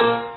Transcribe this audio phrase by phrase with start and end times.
[0.00, 0.29] thank you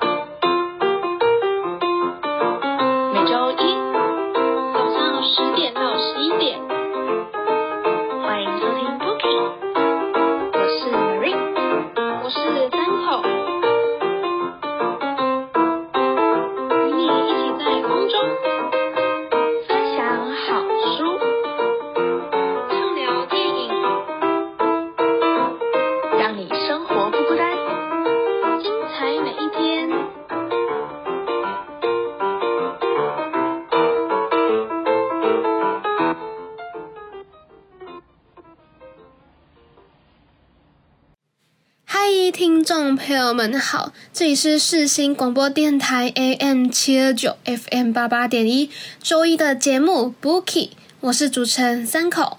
[43.34, 48.70] 们好，这里是世新广播电台 AM 七二九 FM 八八点一，
[49.02, 50.70] 周一的节目 Bookie，
[51.00, 52.38] 我是主持人三口。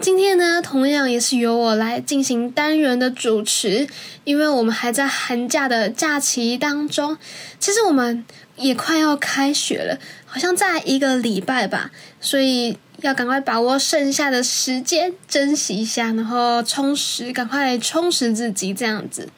[0.00, 3.86] 今天呢，同样也是由我来进行单元的主持，
[4.24, 7.16] 因为我们还在寒假的假期当中，
[7.60, 8.24] 其实我们
[8.56, 19.28] 也快要开学了，好像在一个礼拜吧，所以要赶快把握剩下的时间，珍惜一下，然后充实，赶快充实自己，这样子。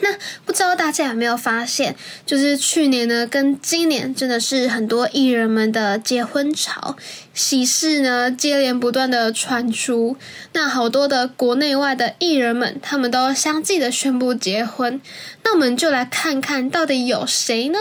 [0.00, 0.08] 那
[0.44, 1.94] 不知道大家有没有发现，
[2.26, 6.96] 就是去年呢跟今年真的是很多艺人们的结婚潮，
[7.34, 10.16] 喜事呢接连不断的传出，
[10.52, 15.00] 那好多的国内外的艺人们，他们都相继的宣布结婚。
[15.44, 17.78] 那我们就来看看到底有谁呢？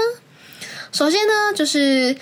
[0.92, 2.16] 首先呢，就是。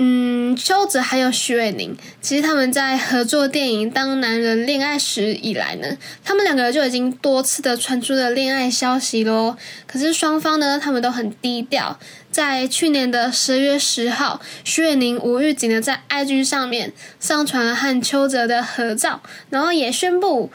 [0.00, 9.56] 嗯，邱泽还有徐伟宁，其实他们在合作电影《当男人恋爱时》以来呢，他们两个就已经多次的传出了恋爱消息喽。
[9.88, 11.98] 可是双方呢，他们都很低调。
[12.30, 20.52] 在去年的十月十号，徐伟宁无预警的在 IG 上面上传了和邱泽的合照，然后也宣布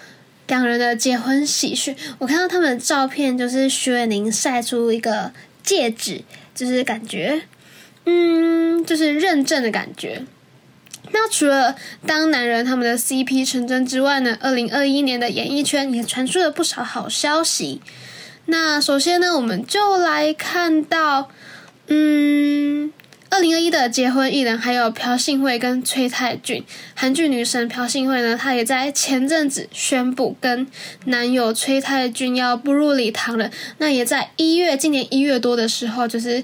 [0.47, 1.93] 两人的结婚喜讯。
[2.19, 6.21] 我看到他们的照片，就是徐伟宁晒出一个戒指，
[6.55, 7.41] 就是感觉。
[8.05, 10.23] 嗯，就是认证的感觉。
[11.11, 11.75] 那除了
[12.07, 17.81] 当男人他们的 CP 成真之外呢，二零二一年的演艺圈也传出了不少好消息。
[18.45, 21.29] 那首先呢，我们就来看到，
[21.87, 22.91] 嗯，
[23.29, 26.63] 二零二一的结婚艺人还有朴信惠跟崔泰俊，
[26.95, 30.65] 韩剧女神朴信惠呢，她也在前阵子宣布跟
[31.05, 33.51] 男友崔泰俊要步入礼堂了。
[33.77, 36.43] 那也在一月，今年一月多的时候，就是。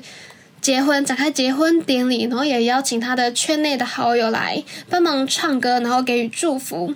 [0.69, 6.93] 结婚展开结婚典礼，然后也邀请他的圈内的好友来帮忙唱歌，然后给予祝福。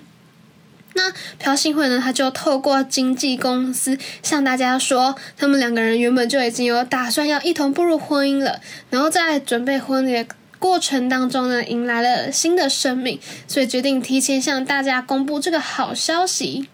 [0.92, 10.26] 那朴信惠呢，他就透过经纪公司向大家说，他们两个人原本就已经有打算要一同步入婚姻了，然后在准备婚礼的
[10.60, 13.18] 过程当中呢，迎来了新的生命，
[13.48, 16.68] 所以决定提前向大家公布这个好消息。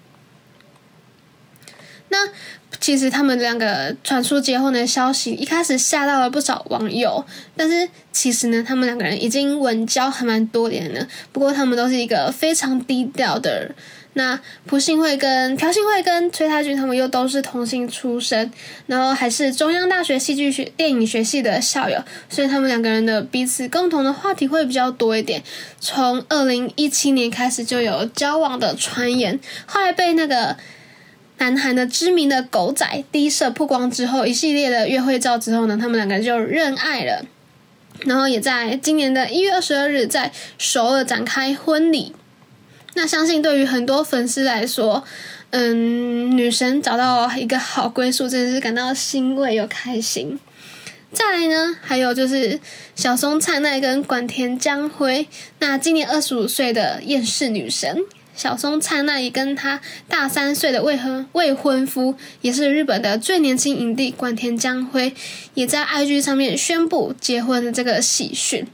[2.10, 2.28] 那。
[2.78, 7.25] 其实他们两个传出结婚的消息，一开始吓到了不少网友。
[7.56, 11.06] 但是其实呢，他们两个人已经稳交还蛮多年了。
[11.32, 13.75] 不过他们都是一个非常低调的人。
[14.14, 18.50] 那朴信惠跟朴信惠跟崔泰俊他们又都是同性出身，
[18.86, 25.42] 然后还是中央大学戏剧学电影学系的校友，所以他们两个人的彼此共同的话题会比较多一点。
[25.80, 30.56] 从二零一七年开始就有交往的传言，后来被那个。
[31.41, 37.25] 南韩的知名的狗仔第一社曝光之后，一系列的约会照之后呢，他们两个就认爱了，
[38.05, 42.15] 然后也在今年的一月二十二日在首尔展开婚礼。
[42.93, 45.03] 那相信对于很多粉丝来说，
[45.49, 50.39] 嗯，女神找到一个好归宿，真的是感到欣慰又开心。
[51.11, 52.61] 再来呢，还有就是
[52.95, 55.27] 小松菜奈跟管田将辉，
[55.61, 57.99] 那今年二十五岁的厌世女神。
[58.41, 65.15] 小松菜奈也跟他大三岁的未婚未婚夫，也是日本的最年轻影帝管田将辉，
[65.53, 68.67] 也在 IG 上面宣布结婚的这个喜讯。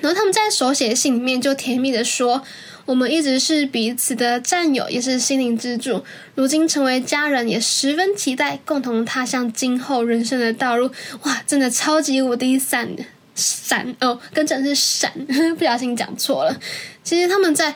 [0.00, 2.44] 然后他们在手写信里面就甜蜜的说
[2.86, 6.04] ：“我们一直是彼此的战友，也是心灵支柱。
[6.36, 10.88] 如今成为家人，也十分期待共同踏向今后人生的道路。”
[11.24, 12.88] 哇，真的超级无敌闪
[13.34, 15.10] 闪哦，跟真是闪，
[15.58, 16.60] 不小心讲错了。
[17.02, 17.74] 其实他们在。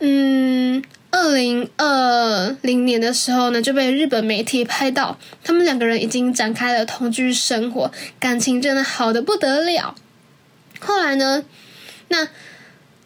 [0.00, 9.94] 嗯，二零二零年的时候呢，就被日本媒体拍到，他们两个人已经展开了同居生活，感情真的好的不得了。
[10.78, 11.44] 后来呢，
[12.08, 12.26] 那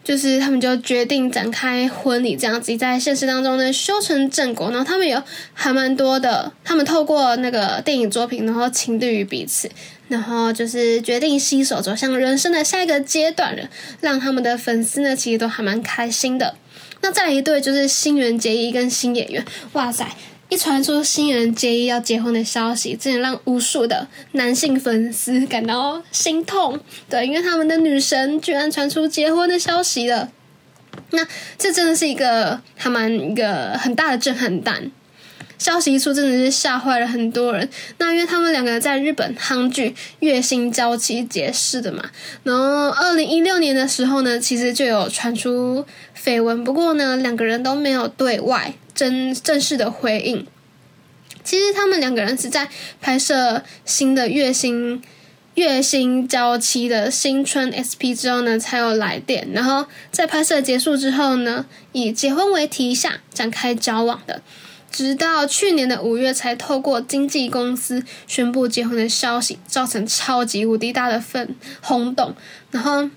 [0.04, 4.70] 就是他们就决定展开婚礼，这样子在现实当中呢修成正果。
[4.70, 5.20] 然后他们有
[5.52, 9.68] 还蛮多的，他们透过那个电影作品，然后情对于彼此，
[10.06, 13.68] 然后就是决定携手走向人生的下一个阶段了，
[14.00, 16.54] 让他们的粉丝呢其实都还蛮开心的。
[17.04, 20.08] 那再来一对就是新垣结衣跟新演员，哇塞，
[20.48, 26.80] 一传出新人结衣要结婚的消息，真的让无数的男性粉丝感到心痛。
[27.10, 30.30] 对，因为他们的女神居然传出结婚的消息了，
[31.10, 31.26] 那
[31.58, 34.90] 这真的是一个还蛮一个很大的震撼弹。
[35.58, 37.68] 消息一出，真的是吓坏了很多人。
[37.98, 39.90] 那因为他们两个在日本韩剧
[40.20, 42.10] 《月薪娇妻》结识的嘛，
[42.42, 45.86] 然后二零一六年的时候呢，其实就有传出
[46.16, 50.46] 绯闻，不过呢，两个人都没有对外正正式的回应。
[51.42, 52.68] 其实他们两个人是在
[53.00, 55.02] 拍摄新的《月薪
[55.54, 59.48] 月薪娇妻》的新春 SP 之后呢，才有来电。
[59.52, 64.42] 然后在拍摄结束之后呢，以结婚为题下展开交往的。
[64.94, 72.32] 直到去年的五月，才透过经纪公司宣布结婚的消息，造成超级无敌大的愤轰动。
[72.70, 73.10] 然后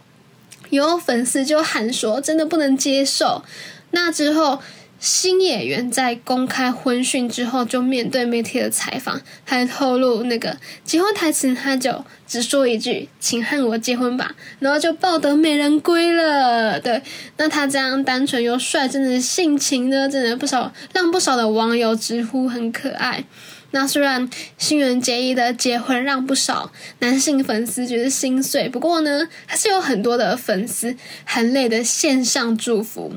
[0.71, 3.44] 有粉丝就喊说：“真的不能接受。”
[3.91, 4.59] 那之后。
[4.99, 16.79] 新演员在公开婚讯之后，就面对媒体的采访，还透露那个结婚台词，他就只说一句：“请和我结婚吧。”然后就抱得美人归了。
[16.79, 17.01] 对，
[17.38, 23.23] 那他这样单纯又率真的性情呢，真的不少让不少的网友直呼很可爱。
[23.71, 24.27] 那虽然
[24.57, 30.95] 新垣结衣的结婚让不少男性粉丝觉得心碎，不过呢，还是有很多的粉丝
[31.25, 33.13] 含泪的献上祝福。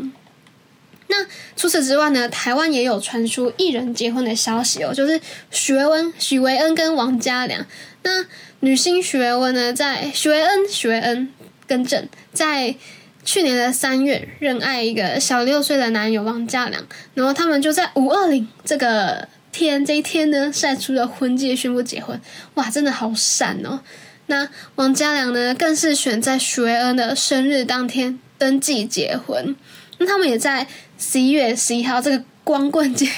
[1.10, 1.26] 那
[1.56, 2.28] 除此之外呢？
[2.28, 5.20] 台湾也有传出艺人结婚的消息哦，就是
[5.50, 7.66] 许维恩、许维恩跟王嘉良。
[8.04, 8.24] 那
[8.60, 11.28] 女星许维恩呢，在许维恩、许维恩
[11.66, 12.76] 更正，在
[13.24, 22.20] 去年的三月认爱一个小六岁的男友王嘉良，然后他们就在五二零这个天这一天呢晒出了婚戒，宣布结婚。
[22.54, 23.80] 哇，真的好闪哦！
[24.26, 29.56] 那王嘉良呢，更是选在许维恩的生日当天登记结婚。
[30.00, 30.66] 那他们也在。
[31.02, 33.08] 十一月十一号，这个光棍节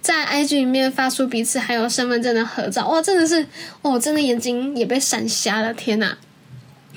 [0.00, 3.44] 在 IG 里面发出彼此还有身份证的合照，哇，真的是，
[3.82, 6.16] 哦，真的眼睛也被闪瞎了，天呐！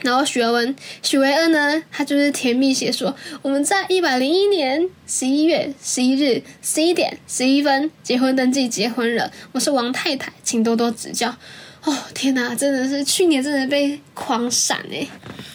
[0.04, 11.36] 然后许文许维恩呢，他就是甜蜜写说，我们在一百零一年十一月十一日十一点十一分结婚登记结婚了，我是王太太，请多多指教。
[11.86, 15.08] 哦，天哪，真的是去年真的被狂闪诶。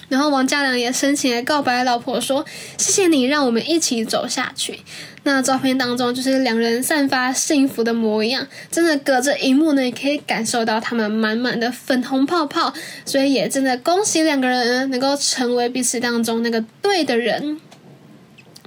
[0.09, 2.45] 然后王嘉良也深情的告白老婆说
[2.79, 4.81] ：“谢谢你让我们一起走下去。”
[5.23, 12.73] 那照片当中就是两人散发幸福的模样，真的隔着荧幕呢也可以感受到他们满满的粉红泡泡，
[13.05, 17.61] 所以也真的恭喜两个人能够成为彼此当中那个对的人。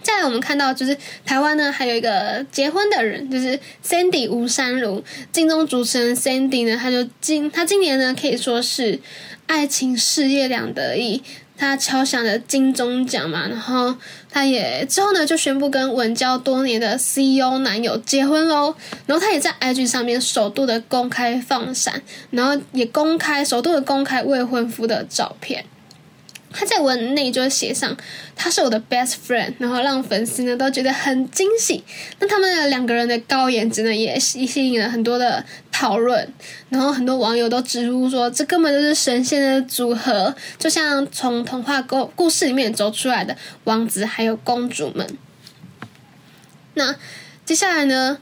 [0.03, 0.95] 再来，我们看到就是
[1.25, 8.99] 台湾呢还有一个结婚的人，就是 Sandy 吴珊如，金钟主持人 Sandy 呢，他就今他今年呢可以说是。
[9.45, 11.21] 爱情事业两得意，
[11.57, 13.93] 他敲响了金钟奖嘛，然后
[14.31, 18.73] 他也之后呢就宣布跟稳交多年的 CEO 男友结婚喽，
[19.05, 22.01] 然后他也在 IG 上面首度的公开放闪，
[22.31, 25.65] 然后也公开首度的公开未婚夫的照片。
[26.53, 27.97] 他在文内就写上
[28.35, 31.83] 他是我的 best friend，然后让粉丝呢都觉得很惊喜。
[32.19, 36.31] 那他们的两个人的高颜值呢，也吸吸引了很多的讨论。
[36.69, 43.35] 然后很多网友都直呼说，这根本就是神仙的组合，就像从童话故故事里面走出来的
[43.65, 45.05] 王子还有公主们。
[46.75, 46.95] 那
[47.43, 48.19] 接下来呢？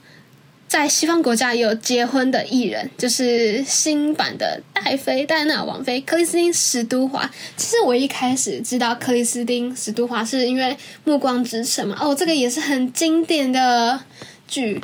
[0.71, 7.29] 在西方国家也有结婚的艺人，就是新版的戴妃戴安娜王妃克里斯汀史都华。
[7.57, 10.63] 其实我一开始知道克里斯汀史都华是因为
[11.03, 13.99] 《暮光之城》嘛，哦，这个也是很经典的
[14.47, 14.81] 剧。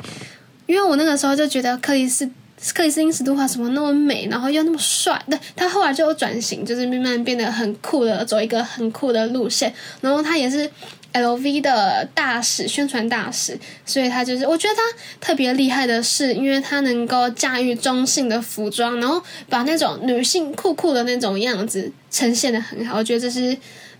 [0.66, 2.30] 因为我那个时候就觉得克里斯
[2.74, 9.72] 克里斯汀史都华什么那么美，然后又那么帅，对他后来就转型，就是慢慢变得很酷的，走一个很酷的路线。
[10.00, 10.70] 然后他也是。
[11.12, 14.82] L V 的大使，宣传大使，所以他就是我觉得他
[15.18, 22.98] 特别厉害的是，因为他能够驾驭中性的服装，然后把那种女性酷酷的那种样子呈现的很好。
[22.98, 23.56] 我觉得这是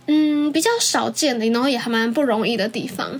[0.06, 3.18] 嗯比较少见的，然后也还蛮不容易的地方。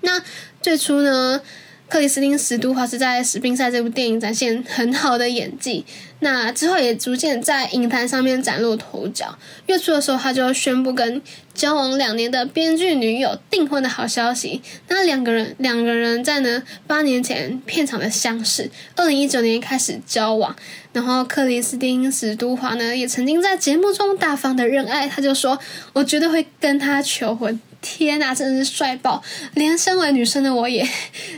[0.00, 0.20] 那
[0.60, 1.40] 最初呢？
[1.88, 5.86] 克里斯汀·史都华是在《史宾赛》这部电影展现很好的演技，
[6.20, 9.38] 那之后也逐渐在影坛上面崭露头角。
[9.66, 11.22] 月初的时候，他就宣布跟
[11.54, 14.60] 交往两年的编剧女友订婚的好消息。
[14.88, 20.54] 那两个人，两个人在呢八年前片场的相识，二零一九年开始交往。
[20.92, 25.58] 然后克里斯汀·史都华呢，也曾经在节目中大方的认爱，他就说
[25.94, 29.22] ：“我绝对会跟他求婚。”天呐，真的是帅爆！
[29.54, 30.86] 连身为女生的我也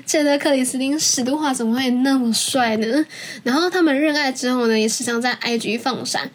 [0.07, 3.05] 觉得克里斯汀史都华怎么会那么帅呢？
[3.43, 6.31] 然后他们认爱之后呢，也时常在 IG 放闪。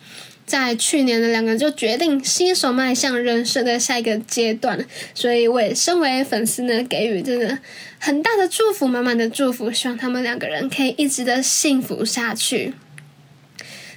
[0.46, 4.86] 在去年的两个人就决定携手迈向人生的下一个阶段，
[5.16, 7.58] 所以我也身为粉丝呢，给予真的
[7.98, 12.76] 很大的祝福，满满的祝福，希望他们两个人可以一直的幸福下去。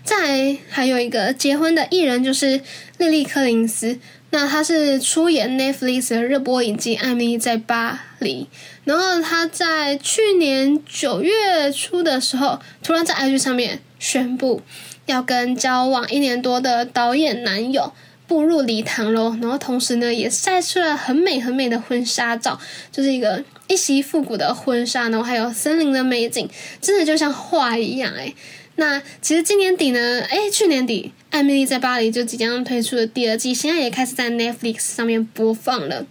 [0.02, 2.62] 再还有一个结婚的艺人就是
[2.96, 3.98] 莉莉柯林斯，
[4.30, 8.48] 那她是出演 Netflix 的热播影集《艾米丽在巴黎》，
[8.84, 14.62] 然后她在去年九月初的时候，突然在 IG 上面宣布。
[15.06, 17.94] 要跟交往一年多的导演男友
[18.26, 22.60] 步入礼堂喽，然后同时呢，也晒出了很美很美的婚纱照，
[22.92, 26.46] 就是一个一袭复古的婚纱，然后还有森林的美景，
[26.82, 28.36] 真的就像画一样诶
[28.78, 36.06] 那其实今年底呢，诶去年底《艾米丽在巴黎》就即将推出的第二季，现在也开始在 Netflix 上面播放了。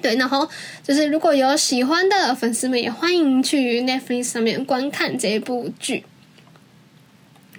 [0.00, 0.48] 对，然后
[0.82, 6.04] 就是如果有喜欢的粉丝们，也欢迎去 Netflix 上面观看这部剧。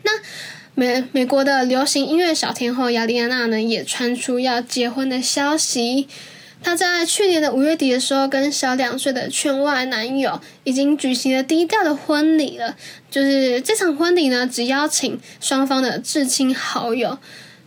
[0.04, 0.12] 那。
[0.76, 6.08] 美美国的流行音乐小天后雅丽安娜呢，也传出要结婚的消息。
[6.62, 12.76] 她在去年的五月底的时候，跟小两岁的圈外男友已经举行了低调的婚礼了。
[13.10, 17.18] 就是这场婚礼呢，只邀请双方的至亲好友。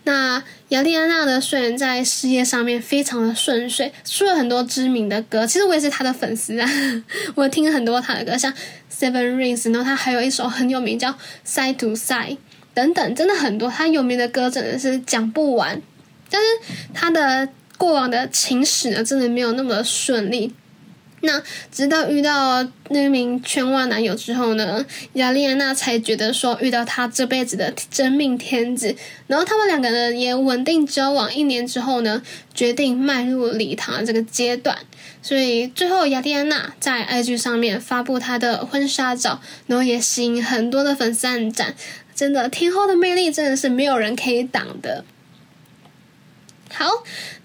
[0.05, 5.47] 那雅丽安娜呢，虽然在事业上面非常的顺遂，出了很多知名的歌。
[5.47, 6.69] 其实我也是她的粉丝啊，
[7.35, 8.53] 我听很多她的歌，像
[8.93, 11.11] 《Seven Rings》，然后她还有一首很有名叫
[11.47, 12.31] 《Side to Side》。
[12.75, 15.83] 等等，真的很多，他有名的歌真的是讲不完。
[16.31, 16.49] 但是
[16.95, 17.47] 他的
[17.83, 20.55] 过往的情史呢，真的没有那么顺利。
[21.23, 28.95] 那直到遇到那名圈外男友之后呢，雅丽安娜才觉得说遇到他这辈子的真命天子。
[29.27, 32.23] 然后他们两个人也稳定交往一年之后呢，
[32.55, 34.79] 决定迈入礼堂这个阶段。
[35.21, 41.75] 所以最后雅丽安娜在 IG 上面发布她的婚纱照，然后也吸引很多的粉丝按赞。
[42.15, 45.05] 真的，天后的魅力真的是没有人可以挡的。
[46.73, 46.87] 好，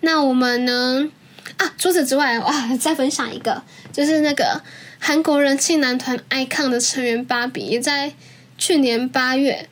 [0.02, 1.10] 那我们呢？
[1.58, 4.62] 啊，除此之外，哇，再分享一个，就是那个
[5.00, 8.14] 韩国人气男团 icon 的成员芭比，也在
[8.58, 9.68] 去年八月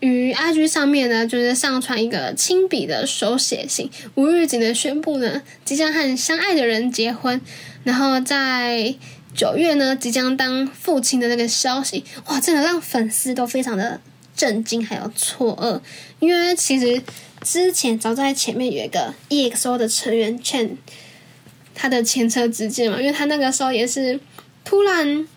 [0.00, 7.40] 于 IG 上面呢，就是上传一个亲笔的手写信，无预警的宣布呢，即将和相爱的人结婚，
[7.82, 8.94] 然后在。
[9.36, 14.00] 九月呢，即将当父亲的那个消息，哇，真的让粉丝都非常的
[14.36, 15.80] 震惊，还有错愕。
[16.20, 17.02] 因为其实
[17.44, 20.70] 之前早在前面有一个 EXO 的成员 Chen，
[21.74, 24.18] 他的前车之鉴嘛，因为他那个时候也是
[24.64, 25.28] 突然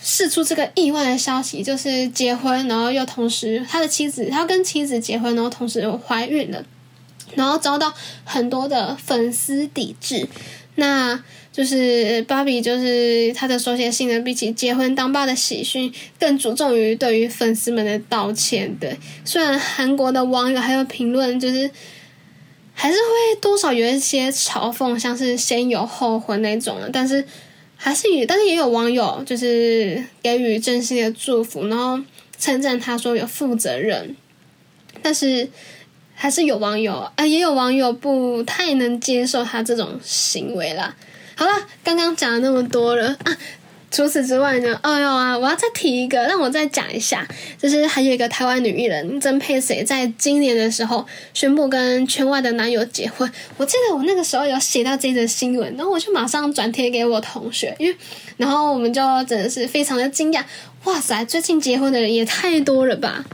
[0.00, 6.64] 释出这个意外的消息，就是结婚，然后又同时他的妻子，他跟妻子结婚，然后同时怀孕了，
[7.34, 7.92] 然后遭到
[8.24, 10.26] 很多的粉丝抵制。
[10.76, 11.22] 那
[11.56, 18.76] 就是芭比，就是她的手写信呢，比起结婚当爸的喜讯，更注重于对于粉丝们的道歉。
[18.78, 18.94] 对，
[19.24, 21.70] 虽然韩国的网友还有评论，就是
[22.74, 27.24] 还是会多少有一些嘲讽，像是先有后婚那种的，但是
[27.74, 31.98] 还是也，但是也有网友就是给予真心的祝福，然后
[32.38, 34.14] 称赞他说有负责任，
[35.00, 35.48] 但是。
[36.18, 40.96] 还是有网友啊，也有网友不太能接受他这种行为啦。
[41.38, 41.52] 好了，
[41.84, 43.36] 刚刚讲了那么多了啊，
[43.90, 47.28] 除此之外呢，哎呦啊，我要再提一个，让我再讲一下，
[47.58, 53.30] 就是还有一个台湾女艺人曾佩慈，在今年的时候宣布跟圈外的男友结婚。
[53.58, 57.94] 我记得我那个时候有写到这则新闻，然后我就马上转贴给我同学，因为
[58.38, 60.42] 然后我们就真的是非常的惊讶，
[60.84, 63.26] 哇塞，最近结婚的人也太多了吧。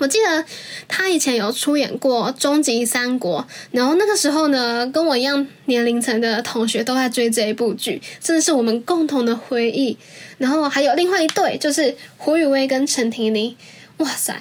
[0.00, 0.42] 我记得
[0.88, 3.40] 他以前有出演过《终极三国》，
[3.70, 9.98] 然后那个时候呢，跟我一样年龄层的同学都在追这一部剧，真的是我们共同的回忆。
[10.38, 13.54] 然后还有另外一对，就是胡宇威跟陈婷妮，
[13.98, 14.34] 哇塞，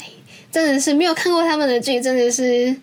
[0.50, 2.74] 真的是没有看过他们的剧，真的是，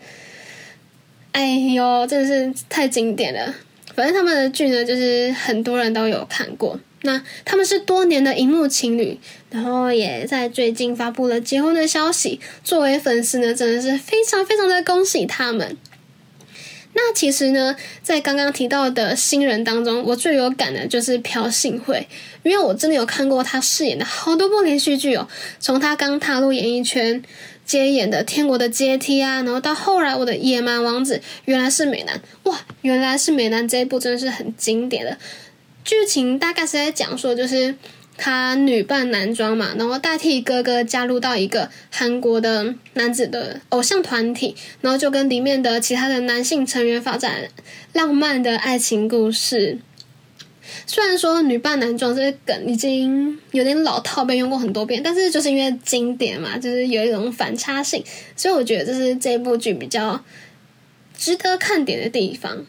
[1.32, 3.54] 哎呦，真的是太经典了。
[3.94, 6.78] 反正他们的剧呢，就是很多人都有看过。
[7.02, 9.18] 那他们是多年的荧幕情侣，
[9.50, 12.40] 然后也在最近发布了结婚的消息。
[12.64, 15.76] 作为粉丝呢，真的是非常非常的恭喜他们。
[16.94, 22.08] 那其实呢，在刚刚提到的新人当中，我最有感的就是朴信惠，
[22.42, 25.28] 因为我真的有看过他饰演的好多部连续剧哦。
[25.60, 27.22] 从他刚踏入演艺圈
[27.66, 35.18] 接演的《天国的阶梯》啊，然后到后来我的《野蛮王子》，原来是美男哇，原来是美男这一部真的是很经典的。
[35.86, 37.76] 剧情大概是在讲说，就是
[38.16, 47.48] 他女扮男装嘛，然后代替哥哥加入到一个韩国的男子的偶像团体，然后就跟里面的其他的男性成员发展
[47.92, 49.78] 浪漫的爱情故事。
[50.88, 58.02] 虽然说女扮男装这个梗已经有点老套，被用过很多遍，但是就是因为经典嘛，就是有一种反差性，
[58.34, 60.24] 所以我觉得这是这部剧比较
[61.16, 62.66] 值得看点的地方。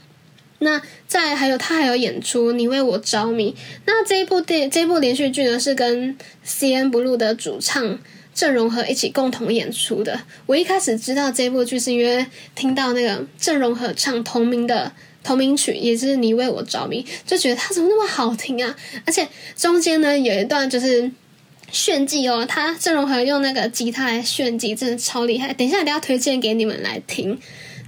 [0.60, 3.52] 那再还有他还有演出《你为我着迷》，
[3.86, 8.00] 那这一部电这部连续剧呢是跟 C N Blue 的主唱
[8.34, 10.22] 郑容和一起共同演出的。
[10.46, 14.92] 我一开始知道这部剧是因为听到那个郑容和唱同名的
[15.24, 18.76] 同名曲，也是《你为我着迷》，就觉得他怎么那么好听啊！
[19.06, 21.12] 而且中间呢有一段就是
[21.72, 25.54] 炫技哦，他郑容和用那个吉他来炫技，真的超厉害。
[25.54, 27.38] 等一下一定要推荐给你们来听。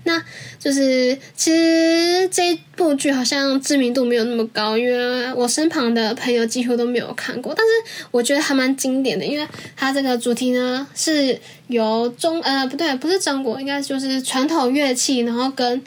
[0.10, 0.20] 那
[0.58, 7.54] 就是其实这部剧好像知名度没有那么高，因为我身旁的朋友几乎都没有看过。
[7.56, 9.48] 但是我觉得还蛮经典的，因为
[9.78, 15.80] 它这个主题呢是由中呃不对，不是中国，应该就是传统乐器，然后跟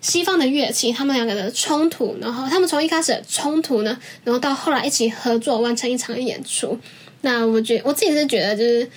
[0.00, 6.78] 西方的乐器他们两个的冲突，然后他们从一开始冲突呢，然后到后来一起合作完成一场演出。
[7.22, 8.88] 那我觉我自己是觉得就是。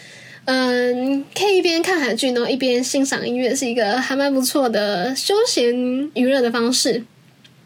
[0.45, 5.73] 嗯，可以一边看韩剧，然后一边欣赏音乐，是一个还蛮不错的休闲
[6.13, 7.03] 娱乐的方式。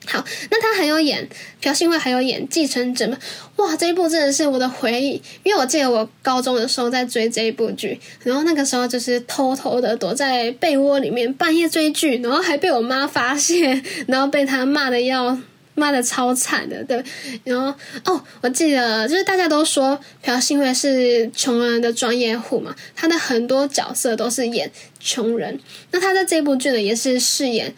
[0.06, 1.30] 好，那他还有演
[1.62, 3.18] 朴信惠，还有演继承者们，
[3.56, 15.38] 哇，这一部真的是我的回忆，因为我记得我高中的时候在追这一部剧，然后那个时候就是偷偷的躲在被窝里面半夜追剧，然后还被我妈发现，然后被他骂的要。
[15.76, 17.04] 骂的超惨的，对。
[17.44, 17.74] 然后
[18.06, 25.60] 哦，我记得就是大家都说朴信惠是穷人的专业户嘛，他的很多角色都是演穷人。
[25.92, 27.74] 那他在这部剧呢，也是饰演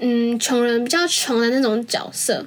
[0.00, 2.46] 嗯穷人比较穷的那种角色，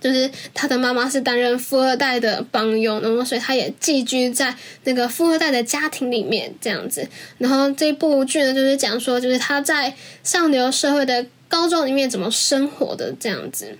[0.00, 7.06] 就是他的妈妈是担任富二代的帮佣，然后所以他也寄居在那个富二代的家庭里面这样子。
[7.38, 13.76] 然后这部剧呢，就是讲说就是他在上流社会的高中里面怎么生活的这样子。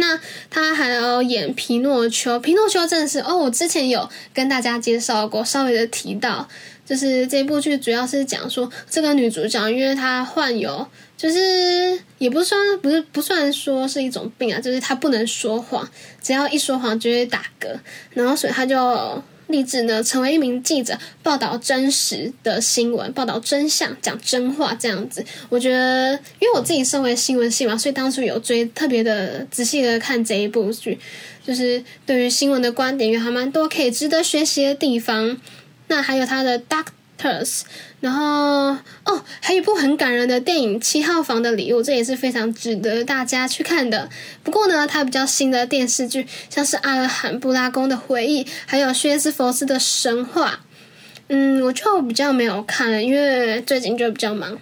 [0.00, 0.18] 那
[0.50, 6.48] 他还要演皮诺丘，皮诺丘真的是哦，我之前有跟大家介绍过，稍微的提到，
[6.84, 15.88] 就是这部剧主要是讲说这个女主角，因为她患有，就是也不算不是不算说是一种病啊，就是她不能说谎，
[16.20, 17.78] 只要一说谎就会打嗝，
[18.14, 19.22] 然后所以她就。
[19.50, 25.24] 立志呢，成为一名记者，报道真实的新闻，报道真相，讲真话，这样子。
[25.48, 30.98] 我觉得，因为我自己身为新闻系嘛，所以当初有追特别的仔细的看这一部剧，
[31.46, 35.36] 就是对于新闻的观点，有还蛮多可以值得学习的地方。
[35.88, 36.56] 那还有他的
[37.20, 37.62] Duck。
[38.00, 38.24] 然后
[39.04, 44.08] 哦，还有一部很感人的电影《七号房的礼物》，这也是非常值得大家去看的。
[44.42, 50.52] 不过呢，它比较新的电视剧，像是《阿尔罕布拉宫的回忆》，还有《薛斯佛斯的神话》，
[51.28, 54.58] 嗯，我就比较没有看了，因为最近就比较忙。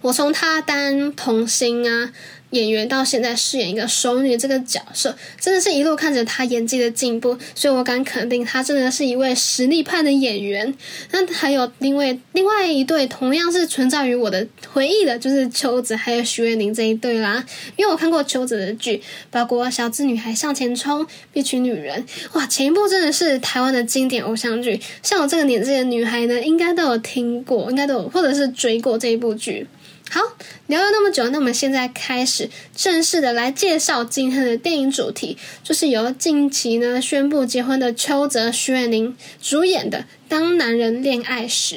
[0.00, 2.12] 我从他当童星啊。
[2.50, 10.74] 演员到现在饰演一个熟女这个角色，真的是一路看着她演技的进步，所以我敢肯定她真的是一位实力派的演员。
[11.12, 17.44] 那还有另外另外一对同样是存在于我的回忆的，就是秋子还有徐月宁这一对啦。
[17.76, 21.00] 因为我看过秋子的剧，包括《小资女孩向前冲》
[21.32, 22.04] 《必娶女人》，
[22.38, 29.66] 哇，前一部真的是台湾的经典偶像剧，像我这个年纪的女孩呢，应该都有听过，应该都有或者是追过这一部剧。
[30.12, 30.20] 好，
[30.66, 41.76] 聊了那么久，那么现在开始正式的来介绍今天的电影主题，就是由近期呢宣布结婚的邱泽、徐伟宁主演的《当男人恋爱时》。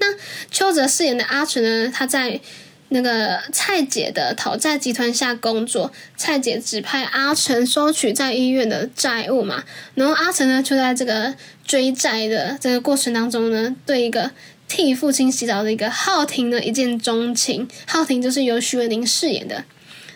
[0.00, 0.16] 那
[0.50, 2.40] 邱泽饰演的阿纯呢，他在
[2.88, 9.62] 那个蔡姐的讨债集团下工作，蔡姐指派阿成收取在医院的债务嘛，
[9.94, 11.32] 然后阿成呢就在这个
[11.64, 14.32] 追债的这个过程当中呢，对一个。
[14.72, 17.68] 替父亲洗澡的一个浩庭呢，一见钟情。
[17.86, 19.64] 浩庭就是由徐伟宁饰演的。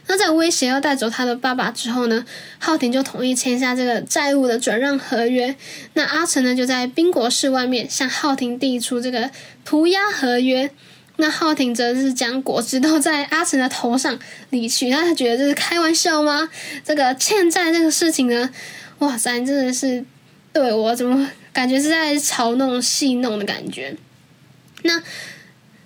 [0.07, 2.25] 那在威胁要带走他的爸爸之后呢，
[2.59, 5.55] 浩庭就同意签下这个债务的转让合约。
[5.93, 9.31] 那阿成呢，就在宾国室外面向浩庭递出这个
[9.67, 10.71] 涂鸦合约。
[11.17, 14.89] 那浩庭则是将果汁倒在阿成的头上离去。
[14.89, 16.49] 那他觉得这是开玩笑吗？
[16.83, 18.49] 这个欠债这个事情呢，
[19.01, 20.03] 哇塞，真的是
[20.55, 23.95] 对我怎么感觉是在嘲弄戏弄的感觉？
[24.87, 25.03] 那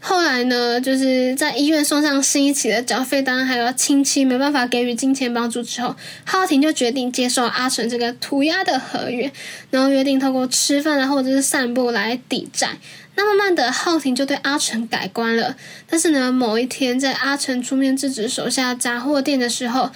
[0.03, 0.81] 后来呢？
[0.81, 9.31] 就是在医院送上新一期的缴费单，还有亲戚没办法给予金钱帮助之后，浩婷就决定接受阿成这个涂鸦的合约，
[9.71, 12.79] 然后约定透过吃饭啊或者是散步来抵债。
[13.17, 15.55] 那慢慢的，浩婷就对阿成改观了。
[15.87, 19.91] 但是呢，某一天在阿成出面制止手下杂货店的时候，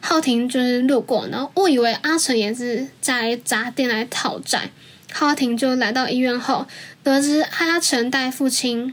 [0.00, 4.70] 浩婷就是路过，然后误以为阿成也是在杂店来讨债。
[5.12, 6.66] 浩庭就来到医院后，
[7.02, 8.92] 得知阿成带父亲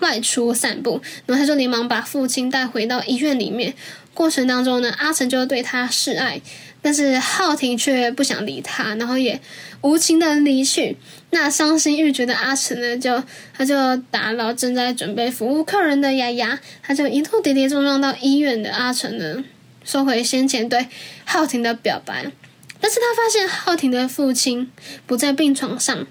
[0.00, 3.74] 外出散步，然后他就连忙把父亲带回到医院里面。
[4.14, 6.40] 过程当中呢，阿成就对他示爱，
[6.80, 9.38] 但是浩庭却不想理他，然后也
[9.82, 10.96] 无情的离去。
[11.30, 19.44] 那伤心欲绝的阿成呢，就他就打扰正在准备服务客人的丫丫，他就一路跌跌撞撞到医院的阿成呢，
[19.84, 20.86] 收回先前对
[21.26, 22.32] 浩庭的表白。
[22.80, 24.70] 但是他发现浩婷的父亲
[25.06, 26.06] 不在病床上，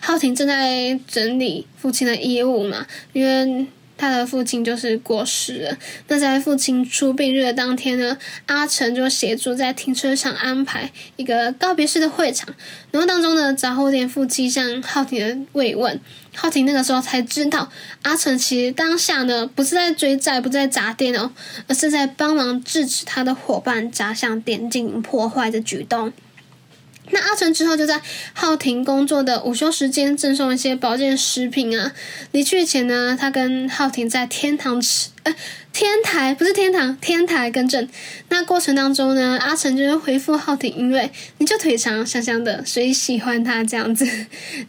[0.00, 3.66] 浩婷正在整理父亲的衣物嘛，因为。
[4.02, 5.78] 他的父亲就是过世了。
[6.08, 12.52] 那在父亲出殡日的当天呢，阿成就协助在停车场安排一个告别式的会场。
[12.90, 16.00] 然后当中呢，杂货店夫妻向浩庭的慰问，
[16.34, 17.70] 浩庭那个时候才知道，
[18.02, 21.30] 阿成其实当下呢不是在追债，不是在砸店哦，
[21.68, 26.12] 而是在帮忙制止他的伙伴砸向店进行破坏的举动。
[27.14, 28.00] 那阿成之后就在
[28.32, 31.92] 浩庭工作的午休时间赠送一些保健食品啊。
[32.32, 35.34] 离去前呢，他跟浩庭在天堂吃，呃，
[35.72, 37.86] 天台不是天堂，天台更正。
[38.30, 44.08] 那过程当中呢，阿成就是回复浩庭，因为你就腿长香香的，所以喜欢他这样子。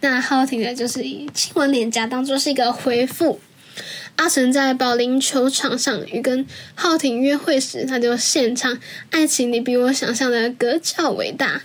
[0.02, 3.40] 那浩庭呢，就是以亲吻脸颊当做是一个回复。
[4.18, 8.78] 阿成在保龄球场上与跟浩庭约会时，他就献唱
[9.10, 11.62] ：“爱情你比我想象的格较伟大。”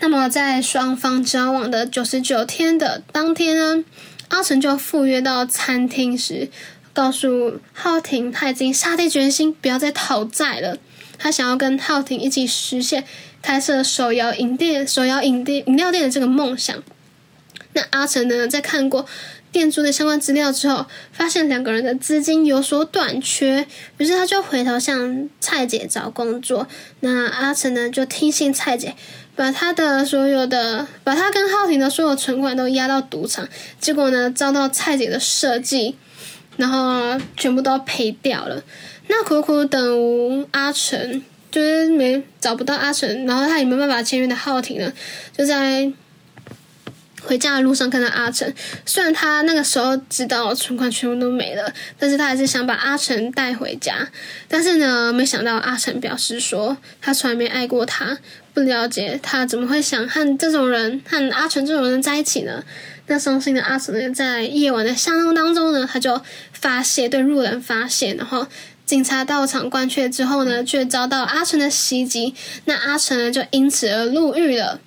[0.00, 3.84] 那么，在双方交往的九十九天的当天呢，
[4.28, 6.50] 阿成就赴约到餐厅时，
[6.92, 10.76] 告诉浩庭他已经下定决心不要再讨债了，
[11.16, 13.04] 他想要跟浩庭一起实现
[13.40, 16.82] 开设手摇饮店、手摇饮店饮料店的这个梦想。
[17.72, 19.06] 那阿成呢，在看过
[19.50, 26.68] 店主的相关资料之后，发现两个人的资金有所短缺，于是他就回头向蔡姐找工作。
[27.00, 28.94] 那阿成呢，就听信蔡姐。
[29.36, 33.48] 把他的所有的，把他跟浩庭的所有存款都押到赌场，
[33.80, 35.96] 结果呢遭到蔡姐的设计，
[36.56, 38.62] 然后全部都赔掉了。
[39.08, 44.92] 那苦苦等无阿成，就是没找不到阿成，然后他也没办法签约的浩庭呢，
[45.36, 45.92] 就在。
[47.26, 48.52] 回家的路上看到阿成，
[48.84, 54.06] 虽然他那个时候知道存款全部都没了，但是他还是想把阿成带回家。
[54.46, 58.18] 但是呢，没想到阿成表示说他从来没爱过他，
[58.54, 62.64] 不了解他怎么会想和这种人和阿成这种人在一起呢？
[63.08, 66.20] 那伤心的阿成呢，在夜晚的相拥当中呢，他就
[66.52, 68.46] 发泄对路人发泄，然后
[68.86, 72.34] 警察到场关切之后呢，却遭到阿成的袭击，
[72.66, 74.80] 那阿成呢就因此而入狱了。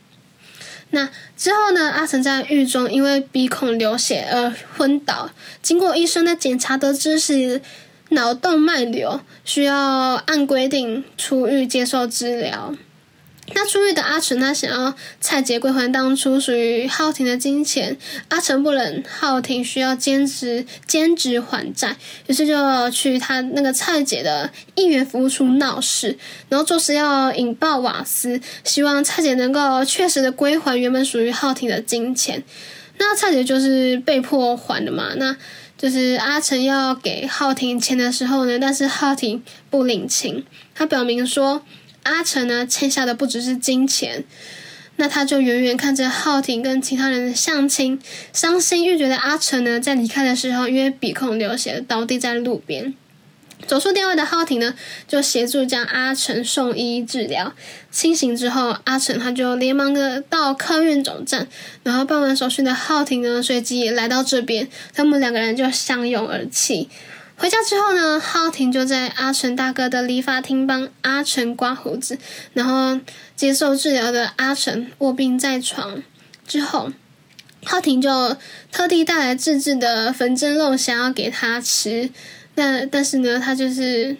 [0.91, 1.89] 那之后呢？
[1.91, 5.29] 阿成在狱中因为鼻孔流血而昏倒，
[5.61, 7.61] 经过医生的检查得知是
[8.11, 12.73] 脑动脉瘤，需要按规定出狱接受治疗。
[13.53, 21.95] 那出狱的阿成，他想要蔡杰归还当初属于浩庭的金钱，阿成不忍浩庭需要兼职兼职还债，
[22.27, 26.17] 于是就去他那个蔡姐的议员服务处闹事，
[26.49, 32.43] 然后做事要引爆瓦斯，希望蔡姐能够确实的归还原本属于浩庭的金钱。
[32.97, 35.35] 那蔡姐就是被迫还的嘛，那
[35.77, 41.63] 就是阿成要给浩庭钱的时候呢，但是浩庭不领情，他表明说。
[42.07, 44.23] 阿成呢，欠下的不只是金钱，
[44.95, 47.99] 那他就远远看着浩庭跟其他人的相亲，
[48.33, 52.93] 伤心欲绝的阿成呢，在离开的时候，因为鼻孔流血倒地在路边。
[53.65, 54.75] 走出店外的浩庭呢，
[55.07, 57.53] 就协助将阿成送医治疗。
[57.91, 61.47] 清醒之后，阿成他就连忙的到客运总站，
[61.83, 66.87] 然后办完手续的浩庭呢，随即也来到这边，他们两个人就相拥而泣。
[67.37, 72.17] 回家之后呢，浩廷就在阿成大哥的理发厅帮阿成刮胡子，
[72.53, 72.99] 然后
[73.35, 76.01] 接受治疗的阿成卧病在床
[76.47, 76.91] 之后，
[77.63, 78.35] 浩廷就
[78.71, 82.09] 特地带来自制的粉蒸肉，想要给他吃，
[82.55, 84.17] 但但是呢，他就是。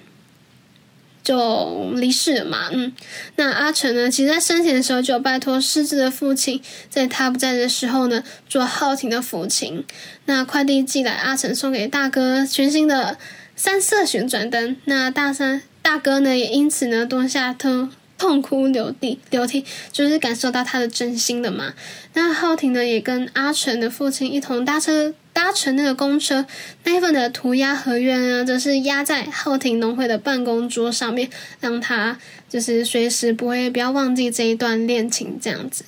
[1.28, 2.94] 就离世了嘛，嗯，
[3.36, 4.10] 那阿成呢？
[4.10, 9.84] 其实，在生前的时候就拜托失智的父亲，在他不在的时候呢，做浩庭的抚琴。
[10.24, 13.18] 那快递寄来，阿成送给大哥全新的
[13.58, 14.78] 三色旋转灯。
[14.86, 21.74] 那大三大哥呢，也因此呢，蹲下偷痛哭流涕流涕，就是感受到他的真心的嘛。
[22.14, 25.14] 那浩庭呢，也跟阿成的父亲一同搭车。
[25.34, 26.48] 搭乘那个公车，
[26.84, 32.18] 那一份的涂鸦合约呢，则是压在浩庭农会的办公桌上面，让他
[32.50, 35.86] 就是随时不会不要忘记这一段恋情这样子。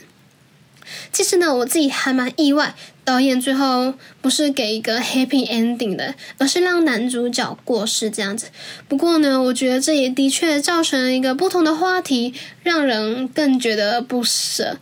[1.12, 8.48] 其实呢，我自己还蛮意外，导演最后不是给一个 happy ending 的，而是让男主角过世这样子。
[8.88, 14.78] 不过呢，我觉得这也的确造成了一个不同的话题，让人更觉得不舍。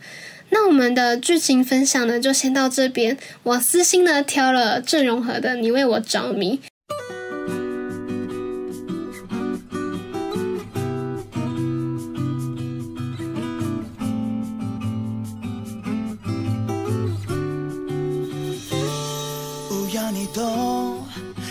[0.50, 3.18] 那我们的剧情分享呢，就先到这边。
[3.42, 6.56] 我私心呢挑了郑容和的《你为我着迷》。
[20.38, 21.04] 우리도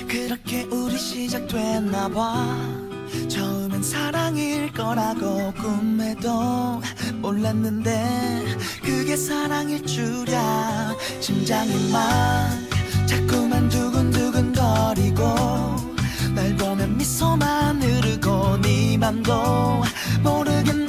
[0.08, 2.56] 그렇게 우리 시작됐나 봐.
[3.28, 6.82] 처음엔 사랑일 거라고 꿈에도
[7.16, 8.46] 몰랐는데
[8.82, 10.96] 그게 사랑일 줄이야.
[11.20, 12.50] 심장이 막
[13.06, 15.24] 자꾸만 두근두근 거리고
[16.34, 19.84] 날 보면 미소만 흐르고 네 맘도
[20.24, 20.87] 모르게 날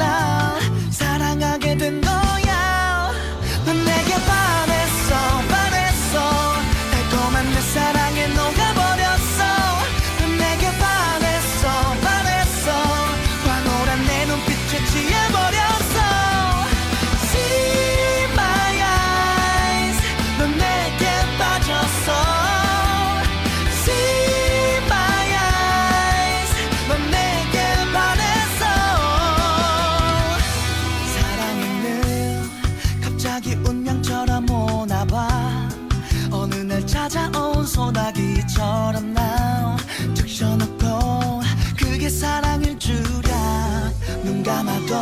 [44.29, 44.95] 눈 감아도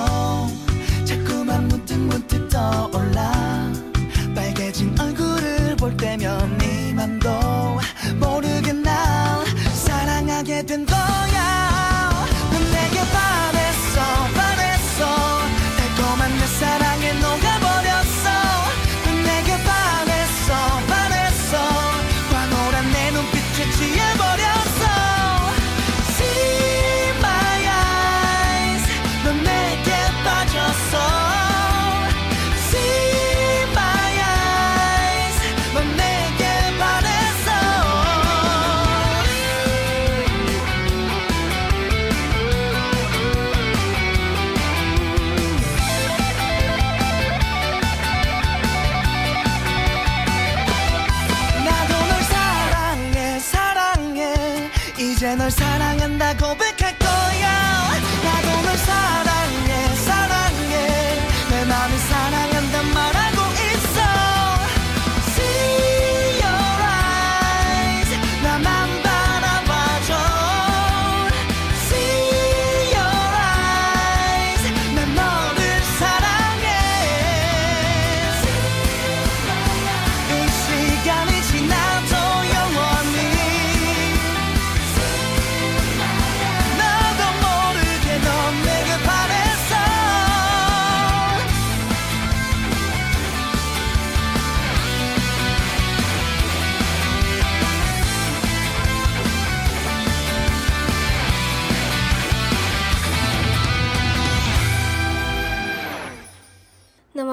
[1.05, 3.73] 자꾸만 문득 문득 떠올라.
[4.37, 7.29] 빨개진 얼굴을 볼 때면 네 맘도
[8.21, 11.76] 모르게 날 사랑하게 된 거야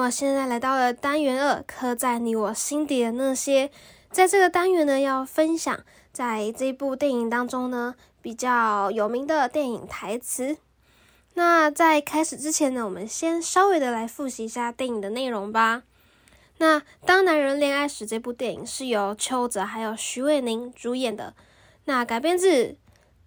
[0.04, 3.70] 么现在来到了单元二，刻在你我心底的那些。
[4.10, 5.80] 在这个单元呢，要分享
[6.12, 10.58] 在这部电影当中呢比较有名的电影台词。
[11.32, 15.84] 那在开始之前呢，我们先稍微的来复习一下电影的内容吧。
[16.58, 21.32] 那《当男人恋爱时》这部电影是由邱泽还有徐伟宁主演的，
[21.86, 22.76] 那改编自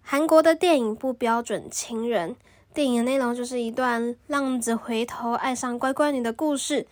[0.00, 2.30] 韩国的电影《不标准情人》。
[2.78, 6.86] 电影的内容就是一段浪子回头爱上乖乖女的故事。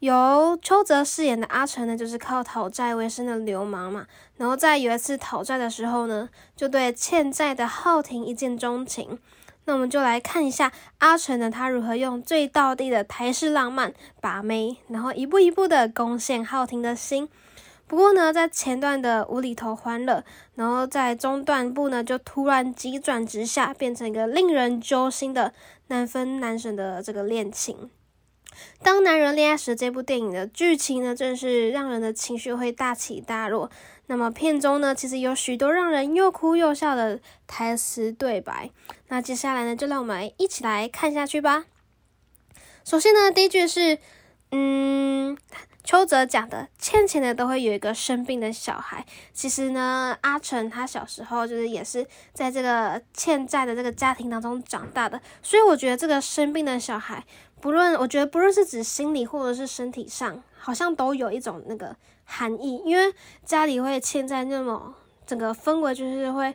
[0.00, 4.04] 由邱泽饰演的阿成呢，就是靠讨债为生的流氓嘛。
[4.38, 9.20] 然后在有一次讨债的时候呢，就对欠债的浩庭一见钟情。
[9.66, 17.28] 那我们就来看一下阿成呢，他如何用最道地的台式浪漫把妹，然后一步一步的攻陷浩庭的心。
[17.92, 20.24] 不过呢，在前段的无厘头欢乐，
[20.54, 25.52] 然后在中段部呢，就突然急转直下，变成一个令人揪心的
[25.88, 27.90] 难分难舍的这个恋情。
[28.82, 33.70] 当男人恋爱时，这部电影的剧情呢，正是让人的情绪会大起大落。
[34.06, 38.70] 那么片中呢，其实有许多让人又哭又笑的台词对白。
[39.08, 41.66] 那接下来呢，就让我们一起来看下去吧。
[42.86, 43.98] 首先呢，第一句是，
[44.50, 45.36] 嗯。
[45.84, 49.04] 邱泽讲的，欠钱的都会有一个生病的小孩。
[49.32, 57.24] 其实呢，阿成他小时候就是也是在这个欠债的这个家庭当中长大的，所以我觉得这个生病的小孩，
[57.60, 63.12] 不论我觉得不论是指心理或者是身体上，好像都有一种那个含义，因为
[63.44, 64.94] 家里会欠债，那么
[65.26, 66.54] 整个氛围就是会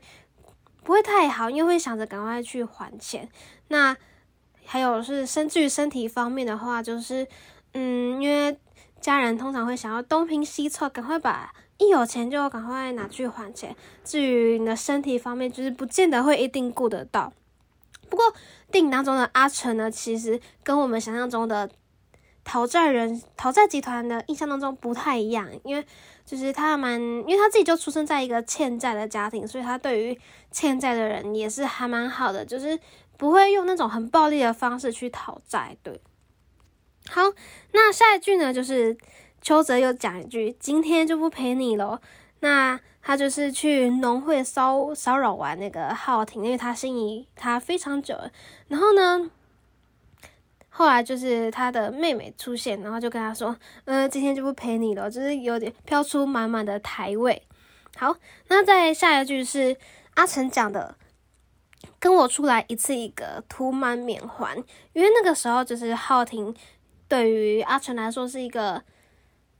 [0.84, 3.28] 不会太好，因为会想着赶快去还钱。
[3.68, 3.96] 那
[4.66, 7.28] 还有是甚至于身体方面的话，就是
[7.74, 8.58] 嗯，因为。
[9.00, 13.76] 家人通常会想要东拼西凑，赶快把一有钱就赶快拿去还钱。
[14.04, 17.32] 至于你的身体方面，就是不见得会一定顾得到。
[18.10, 18.26] 不过
[18.72, 21.70] 电影当中的阿成呢，其实跟我们想象中的
[22.44, 25.86] 讨债人、讨债集团的印象当中不太一样，因为
[26.26, 30.20] 就是他蛮，因为他自己就出生在一个欠债的家庭，所以他对于
[30.52, 32.80] 欠债的人也是还蛮好的，就是
[33.18, 35.76] 不会用那种很暴力的方式去讨债。
[35.84, 36.00] 对，
[37.10, 37.22] 好，
[37.72, 38.98] 那下一句呢，就是
[39.42, 42.02] 邱泽又讲一句：“今天就不陪你了。”
[42.42, 48.30] 那他就是去农会骚骚扰完那个浩廷，因为他心仪他非常久了。
[48.68, 49.32] 然后呢，
[50.70, 57.42] 后来就是他的妹妹出现，然后就跟他说：“呃，今天就不陪你了。”就是有点飘出满满的台味。
[57.96, 58.16] 好，
[58.50, 59.78] 那再下一句是
[60.16, 60.96] 阿成讲的
[62.00, 64.56] ：“跟我出来一次一个，涂满缅环。”
[64.94, 66.54] 因为那个时候就是浩廷
[67.08, 68.84] 对于阿成来说是一个。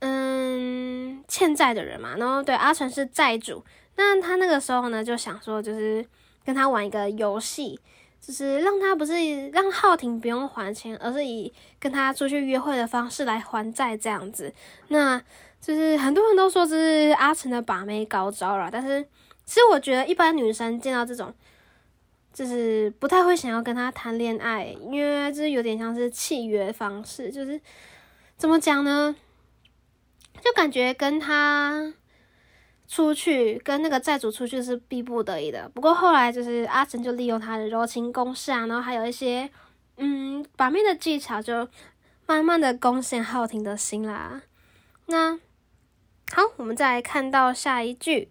[0.00, 3.64] 嗯，欠债的人嘛，然后对阿成是债主，
[3.96, 6.06] 那他那个时候呢就想说，就是
[6.44, 7.80] 跟他玩一个游戏，
[8.20, 14.54] 就是让他不是让浩廷不用还钱，而是以跟他出去约会的方式来还债这样子。
[14.86, 15.20] 那
[15.60, 19.02] 就是很多人都说这是阿成的把妹高招了，但是
[19.44, 21.34] 其实我觉得一般女生见到这种，
[22.32, 27.60] 就是不太会想要跟他谈恋爱，因为这有点像是契约方式，就是
[28.36, 29.14] 怎么讲呢？
[30.40, 31.92] 就感觉跟他
[32.86, 35.68] 出去，跟那个债主出去是逼不得已的。
[35.70, 39.50] 不过后来就是阿成就利用他的柔情攻势啊，然后还有一些
[39.96, 41.68] 嗯把妹的技巧，就
[42.26, 44.40] 慢慢的攻陷浩廷的心啦。
[45.06, 45.36] 那
[46.32, 48.30] 好，我们再来看到下一句，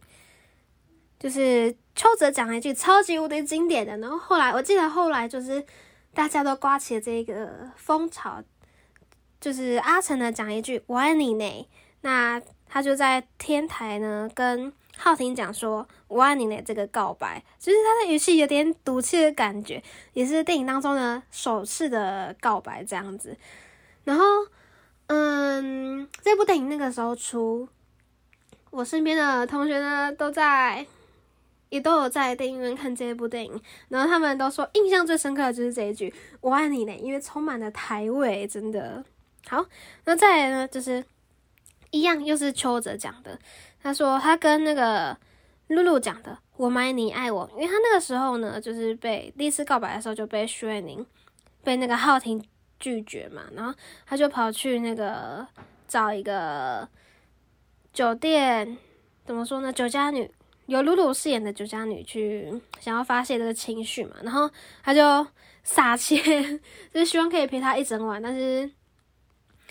[1.20, 3.98] 就是邱泽讲了一句超级无敌经典的。
[3.98, 5.66] 然后后来我记得后来就是
[6.14, 8.42] 大家都刮起了这个风潮，
[9.42, 11.68] 就是阿成呢讲一句我爱你呢。
[12.02, 19.82] 那他就在天台呢，跟浩廷讲说：“我爱你的这个告白，就是他的语气有点赌气的感觉，
[20.14, 23.36] 也是电影当中的首次的告白这样子。
[24.04, 24.24] 然后，
[25.08, 27.68] 嗯，这部电影那个时候出，
[28.70, 30.86] 我身边的同学呢都在，
[31.70, 39.04] 也都有在电影院看这部电影，然后他们都说印象最深刻的就是这一句‘我爱你呢’，因为充满了台味，真的
[39.48, 39.66] 好。
[40.06, 41.04] 那再来呢，就是。
[41.92, 43.40] 一样又是邱泽讲的，
[43.82, 45.18] 他说他跟那个
[45.68, 51.04] 露露讲的“我买你爱我”，因为他那个时候呢，就是被第一次告白的时候就被徐伟宁
[51.64, 52.46] 被那个浩廷
[52.78, 53.74] 拒绝嘛，然后
[54.06, 55.48] 他就跑去那个
[55.88, 56.86] 找一个
[57.94, 58.78] 酒店，
[59.26, 59.72] 怎么说呢？
[59.72, 60.30] 酒家女
[60.68, 62.50] 由露露饰演的酒家女去
[62.80, 64.50] 想要发泄这个情绪嘛，然后
[64.84, 65.28] 他就
[65.64, 66.22] 撒钱，
[66.94, 68.70] 就是希望可以陪他一整晚，但是。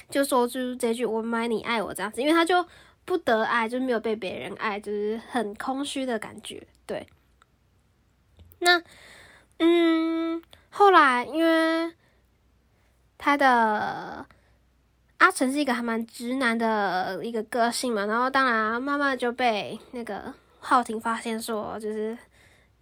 [0.09, 2.65] 就说就这句“我买你爱我”这样子，因为他就
[3.05, 6.65] 不得爱，就没有被别人爱，就是很空虚的感觉。
[6.87, 7.05] 对，
[8.61, 8.81] 那
[9.59, 11.93] 嗯，后来因为
[13.19, 14.25] 他的
[15.17, 20.33] 阿成是一个还蛮直男的一个个性嘛，然后当然慢慢就被那个
[20.66, 22.16] 浩廷发现说，就是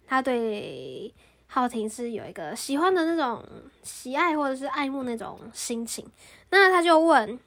[0.07, 1.13] 他对。
[1.47, 3.41] 浩廷是有一个喜欢的那种
[3.81, 6.05] 喜爱或者是爱慕那种心情，
[6.49, 7.39] 那他就问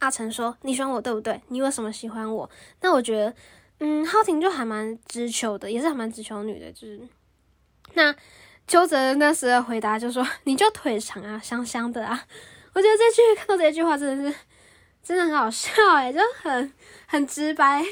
[0.00, 1.40] 阿成说：“你喜欢我对不对？
[1.48, 2.50] 你为什么喜欢我？”
[2.82, 3.34] 那我觉得，
[3.78, 6.70] 嗯，浩廷就还蛮直球的，也是还蛮直球女的。
[6.72, 7.00] 就是
[7.94, 8.14] 那
[8.66, 12.26] 邱泽那时的回答就说：“你就腿长啊，香香的啊。”
[12.74, 14.36] 我觉得这句看到这句话真的是
[15.02, 16.72] 真的很好笑诶，就很
[17.06, 17.82] 很直白，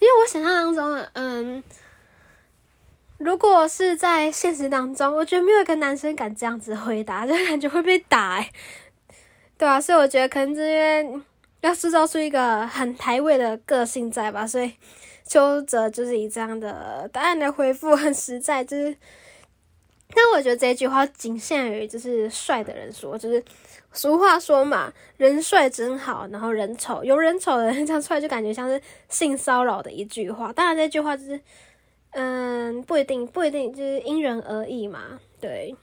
[0.00, 1.62] 因为我想象当中，嗯。
[3.18, 8.44] 如果是在现实当中，我觉得没有一个男生敢这样子回答， 就感觉会被打，
[9.56, 11.22] 对啊，所以我觉得可能是因为
[11.60, 14.74] 要塑造出一个很台味的个性在吧，所以
[15.24, 18.94] 邱泽就是以这样的答案来回复，很实在，就是。
[20.16, 23.42] 但我觉得这句话仅限于就是帅的人说，就是
[23.94, 28.78] 俗话说嘛，人帅真好，然后人丑有人丑的人讲出来就感觉像是
[29.08, 30.52] 性骚扰的一句话。
[30.52, 31.40] 当然，这句话就是。
[32.16, 35.18] 嗯，不一定，不一定，就是因人而异嘛。
[35.40, 35.74] 对，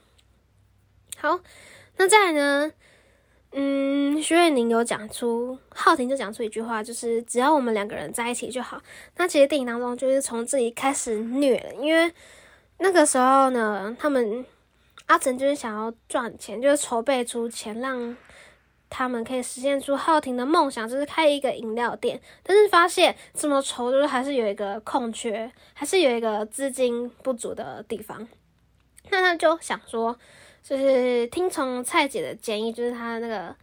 [1.18, 1.38] 好，
[1.98, 2.72] 那再来呢？
[3.52, 8.80] 嗯，徐瑞宁有讲出，浩廷就讲出一句话，就是只要我们两个人在一起就好。
[9.18, 12.10] 那其实电影当中就是从这里开始虐了，因为
[12.78, 14.42] 那个时候呢，他们
[15.06, 18.16] 阿成就是想要赚钱，就是筹备出钱让。
[18.94, 22.20] 他们可以实现出浩廷的梦想，就是开一个饮料店。
[22.42, 28.28] 但是发现这么愁，就是还是有一个空缺，还是有一个资金不足的地方。
[29.08, 30.14] 那他就想说，
[30.62, 33.56] 就是听从蔡姐的建议，就是他那个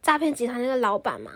[0.00, 1.32] 诈骗集团那个老板嘛，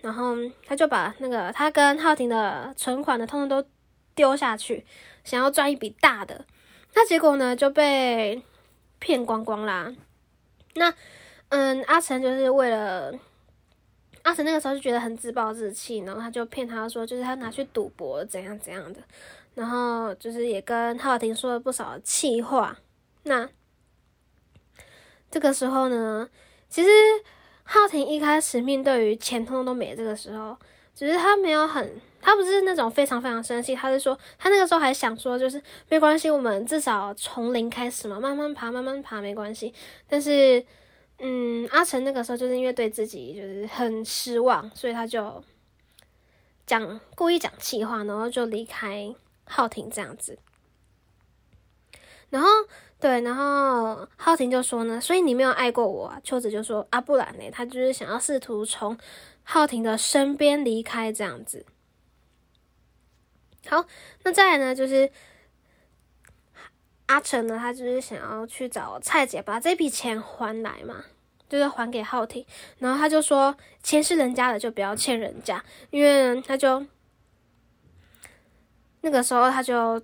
[0.00, 0.34] 然后
[0.66, 3.68] 他就把那个他跟浩廷的存款的，通通都
[4.14, 4.86] 丢下去，
[5.22, 6.46] 想要赚一笔大的。
[6.94, 8.42] 那结果呢，就被
[8.98, 9.94] 骗光光啦。
[10.74, 10.92] 那
[11.50, 13.12] 嗯，阿成就是为了
[14.22, 19.00] 阿成那个时候就觉得很自暴自弃，然后他就骗他说，就是他拿去赌博怎样怎样的，
[19.54, 22.78] 然后就是也跟浩婷说了不少气话。
[23.22, 23.48] 那
[25.30, 26.28] 这个时候呢，
[26.68, 26.88] 其实
[27.62, 30.58] 浩婷一开始面对于钱通通都没，这个时候
[30.98, 39.72] 只是他没有很，他不是那种非常非常生气，他是说他那个时候还想说，就是没关系，我们至少从零开始嘛，慢慢爬，慢慢爬，没关系。
[40.08, 40.60] 但是，
[41.20, 45.40] 嗯，阿成那个时候就是因为对自己就是很失望，所以他就
[46.66, 50.36] 讲故意讲气话，然后就离开浩婷这样子。
[52.30, 52.48] 然后
[52.98, 56.20] 对，然后浩婷就说呢，所以你没有爱过我啊？
[56.24, 57.48] 秋子就说啊，不然呢？
[57.52, 58.98] 他就是想要试图从
[59.50, 61.64] 浩婷的身边离开这样子。
[63.66, 63.82] 好，
[64.22, 65.10] 那再来呢，就是
[67.06, 71.02] 阿成呢，他就是想要去找蔡姐把这笔钱还来嘛，
[71.48, 72.44] 就是还给浩婷。
[72.76, 76.84] 然后他就说，钱是人家的，就不要欠人家，因为他就
[79.00, 80.02] 那个时候他就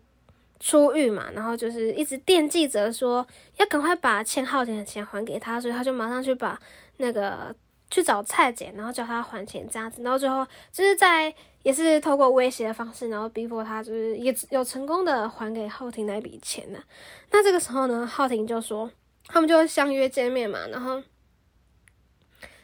[0.59, 3.26] 出狱嘛，然后就是一直惦记着说
[3.59, 6.59] 要赶快把欠浩婷的钱还给他，所以他就马上去把
[6.97, 7.55] 那个
[7.95, 11.32] 去找蔡姐，然后叫他还钱这样子，然后最后就是在
[11.62, 16.82] 也是透过威胁的方式，然后逼迫他就是也有成功的还给浩婷那一笔钱呢。
[17.30, 18.90] 那这个时候呢，浩婷就说
[19.28, 21.01] 他们就相约见面嘛，然后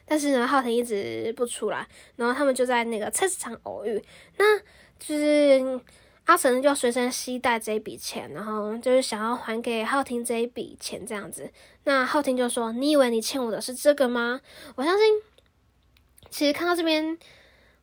[0.05, 4.03] 但是呢，浩婷一直不出来，然后他们就在那个菜市场偶遇，
[4.37, 4.59] 那
[4.99, 5.81] 就是。
[6.31, 11.51] 阿成就随身携带这一笔钱，然后就是想要还给浩婷这一笔钱这样子。
[11.83, 14.41] 那浩婷就说：“你以为你欠我的是这个吗？”
[14.77, 15.05] 我相信，
[16.31, 17.19] 其实看到这边，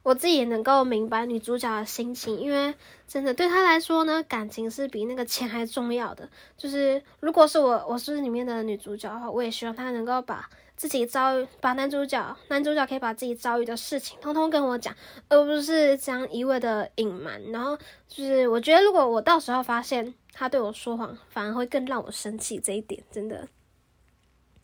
[0.01, 2.73] 我自己也能够明白女主角的心情，因为
[3.05, 6.29] 真的对她来说呢，感情是比那个钱还重要的。
[6.55, 10.49] 就是如果是我，我是里面的女主角的话，我也希望她能够把。
[10.77, 14.95] 自己遭遇，把男主角，男主角可以把自己遭遇的事情通通跟我讲，
[15.27, 17.41] 而不是这样一味的隐瞒。
[17.51, 17.75] 然后
[18.07, 22.59] 就是，我觉得如果我到时候发现他对我说谎，反而会更让我生气。
[22.59, 23.47] 这一点真的。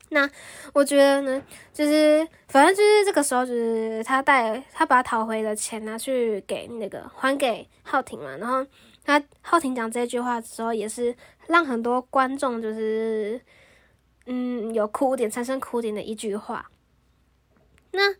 [0.09, 0.29] 那
[0.71, 1.43] 我觉得呢，
[1.73, 8.37] 就是反正就是这个时候，就是他带他把讨回的钱拿去给那个还给浩婷嘛。
[8.37, 8.63] 然后
[9.03, 11.15] 他浩婷讲这句话的时候，也是
[11.47, 13.41] 让很多观众就是。
[14.25, 16.69] 嗯，有哭点，产生哭点的一句话。
[17.91, 18.15] 那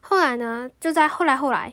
[0.00, 0.70] 后来呢？
[0.80, 1.72] 就在后来后来，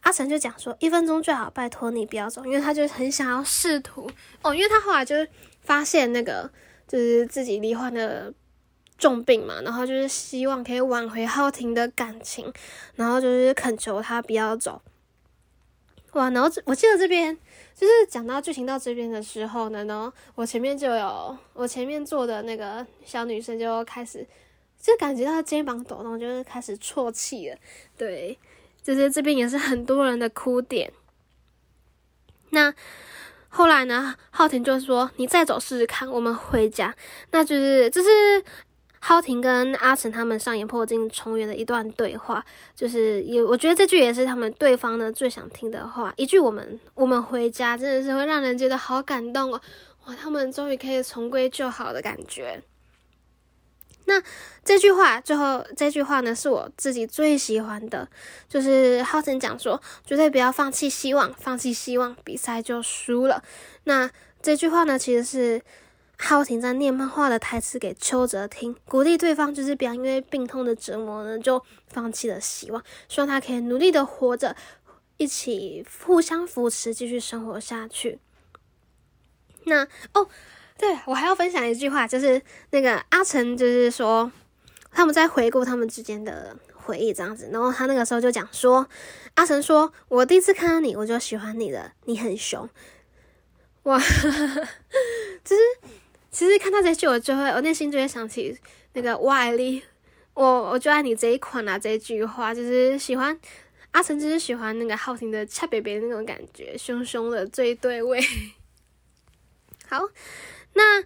[0.00, 4.10] 阿成就讲说：“一分钟最好，拜托你不要走。”因为他就很想要试图
[4.42, 5.14] 哦，因为他后来就
[5.60, 6.50] 发现那个
[6.86, 8.32] 就是自己罹患的
[8.96, 12.50] 重病嘛，然后就是希望可以挽回浩婷的感情，
[12.94, 14.80] 然后就是恳求他不要走。
[16.16, 17.36] 哇，然后我记得这边。
[17.74, 24.26] 就是讲到剧情到这边的时候呢，然后我前面就有我前面坐的那个小女生就开始
[24.80, 27.56] 就感觉到肩膀抖动，就是开始啜泣了。
[27.98, 28.38] 对，
[28.82, 30.90] 就是这边也是很多人的哭点。
[32.48, 32.72] 那
[33.50, 36.96] 后来呢，浩婷就说：“你再走试试看，我们回家。”
[37.32, 38.42] 那就是这是。
[38.98, 42.44] 浩婷跟阿成他们上演破镜重圆的一段对话，
[42.74, 49.60] 就是也我觉得这句也是他们对方呢最想听的话，一句我们我们回家真的是会让人觉得好感动哦，
[50.06, 52.62] 哇，他们终于可以重归旧好的感觉。
[54.06, 54.22] 那
[54.64, 58.08] 这句话最后这句话呢是我自己最喜欢的，
[58.48, 63.42] 就是浩辰讲说绝对不要放弃希望，放弃希望比赛就输了。
[63.84, 64.10] 那
[64.42, 65.62] 这句话呢其实是。
[66.18, 74.56] 浩婷在念漫画的台词给邱泽听，鼓励对方就是不要因为病痛的折磨呢就放弃了希望，希望他可以努力的活着，
[75.18, 78.18] 一起互相扶持，继续生活下去。
[79.64, 80.26] 那哦，
[80.78, 82.40] 对我还要分享一句话，就是
[82.70, 84.32] 那个阿成就是说
[84.90, 88.88] 他们在回顾他们之间的回忆这样子，然后他那个时候就讲说，
[89.34, 92.66] 阿成说：“我第一次看到你，我就喜欢你了，你很凶。”
[93.84, 93.98] 哇，
[95.44, 95.62] 就是。
[96.36, 98.54] 其实看到这句，我就会，我内心就会想起
[98.92, 99.82] 那个外力，
[100.34, 103.40] 我我就爱你这一款啊，这句话就是喜欢
[103.92, 108.20] 阿成，就是喜欢那个浩婷的恰北北那种感觉，凶凶的最对味。
[109.88, 110.02] 好，
[110.74, 111.02] 那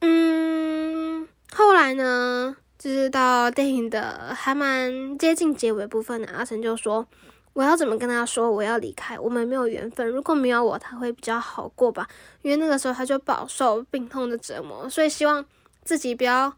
[0.00, 7.08] 嗯，后来呢，就是到电影的还蛮接近结尾部分的，阿成就说。
[7.56, 9.18] 我要怎么跟他说我要离开？
[9.18, 10.06] 我们没有缘分。
[10.06, 12.06] 如果没有我，他会比较好过吧？
[12.42, 15.42] 因为那个时候他就饱受病痛的折磨，所以希望
[15.82, 16.54] 自己不要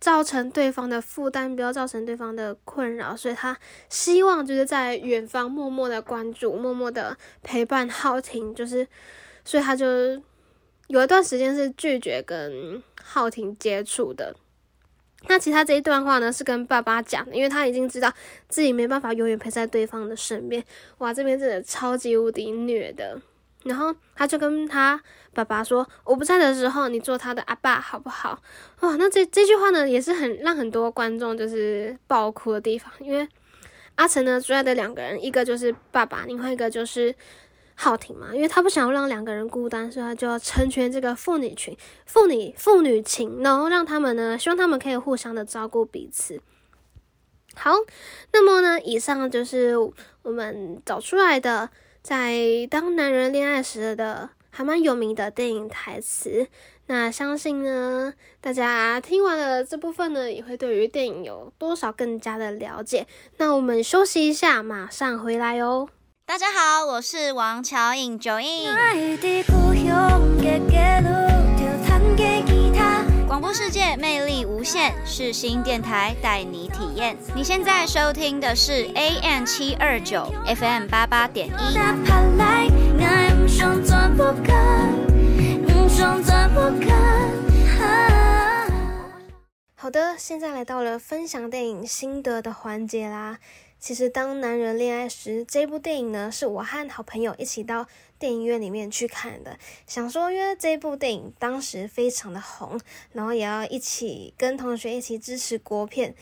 [0.00, 3.16] 造成对方的负担，不要造成对方的困扰。
[3.16, 3.56] 所以他
[3.88, 8.52] 希望就是在远方默默的关注，默默的陪伴浩婷。
[8.52, 8.84] 就是，
[9.44, 9.86] 所以他就
[10.88, 14.34] 有一段时间是拒绝跟浩婷接触的。
[15.28, 18.12] 那其他这一段话呢，是跟爸爸讲的，因为他已经知道
[18.48, 20.64] 自己没办法永远陪在对方的身边。
[20.98, 23.20] 哇，这边真的超级无敌虐的。
[23.64, 24.98] 然后他就跟他
[25.34, 28.42] 爸爸说：“我不在的时候，你做他的阿爸好不好？”
[28.80, 33.28] 哇，那这这句话呢，也是很让很多观众就是爆哭的地方，因为
[33.96, 37.14] 阿成呢最爱的两个人，一个就是爸爸，另外一个就是
[37.82, 41.74] 浩庭嘛，因为他不想要让两个人孤单，所以他就要成全这个父女群、
[42.04, 46.42] 父女父女情，然后让他们呢，希望他们可以互相的照顾彼此。
[47.54, 47.72] 好，
[48.32, 51.70] 那么呢，以上就是我们找出来的。
[52.02, 56.46] 在当男人恋爱时的还蛮有名的电影台词，
[56.86, 63.06] 那相信呢，大家听完了这部分呢，也会对于电影有多少更加的了解。
[63.36, 65.88] 那我们休息一下，马上回来哦。
[66.30, 68.68] 大家好，我是王乔颖九印。
[73.26, 77.16] 广播世界魅力无限，世新电台带你体验。
[77.34, 81.76] 你现在收听的是 AM 七二九 FM 八八点一。
[89.74, 93.38] 好的，现在来到了分享电影心得的环节啦。
[93.80, 97.86] 其实，当男人恋爱时，这部电影呢，是我和好朋友一起到
[98.18, 99.58] 电影院里面去看的。
[99.86, 102.78] 想说，因为这部电影当时非常的红，
[103.12, 106.14] 然后也要一起跟同学一起支持国片。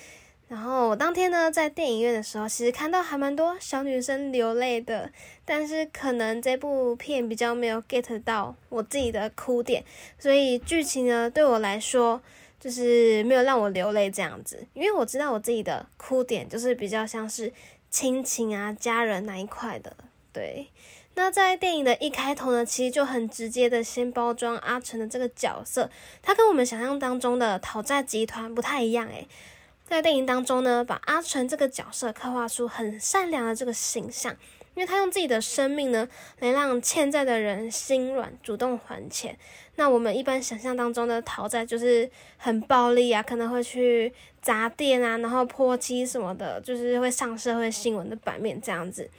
[0.46, 5.10] 然后我当天呢，在电影院的时候，其实看到还蛮多小女生流泪的，
[5.44, 9.84] 但是可能这部片比较没有 get 到我自己的哭点，
[10.16, 12.22] 所以剧情呢，对我来说。
[12.60, 17.52] 就是没有让我流泪这样子，因为我知道我自己的哭点就是比较像是
[17.90, 19.96] 亲情啊、家人那一块的。
[20.32, 20.68] 对，
[21.14, 25.90] 那在电影的一开头呢，其实就很直接的先包装阿成的这个角色，
[26.20, 29.26] 他跟我们想象当中的讨债集团不太一样诶，
[29.84, 34.36] 在电影当中呢，把阿成这个角色刻画出很善良的这个形象。
[34.78, 36.08] 因为他用自己的生命呢，
[36.38, 39.36] 来让欠债的人心软，主动还钱。
[39.74, 49.10] 那我们一般想象当中的讨债就是很暴力啊，可能会去砸店啊，然后泼漆什么的，就是会上社会新闻的版面这样子。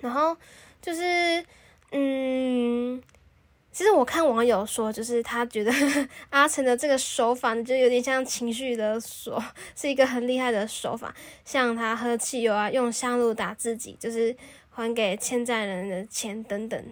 [0.00, 0.34] 然后
[0.80, 1.44] 就是，
[1.92, 3.02] 嗯，
[3.70, 5.70] 其实我看网友说，就是他觉得
[6.30, 9.44] 阿成的这个手法就有点像情绪勒索，
[9.76, 11.14] 是一个很厉害的手法，
[11.44, 14.34] 像他喝汽油啊，用香炉打自己，就是。
[14.72, 16.84] 还给欠债人的钱等等，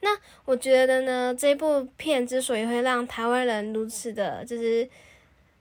[0.00, 0.10] 那
[0.44, 4.86] 我觉得呢，这部片之所以会让台湾人如此的，就是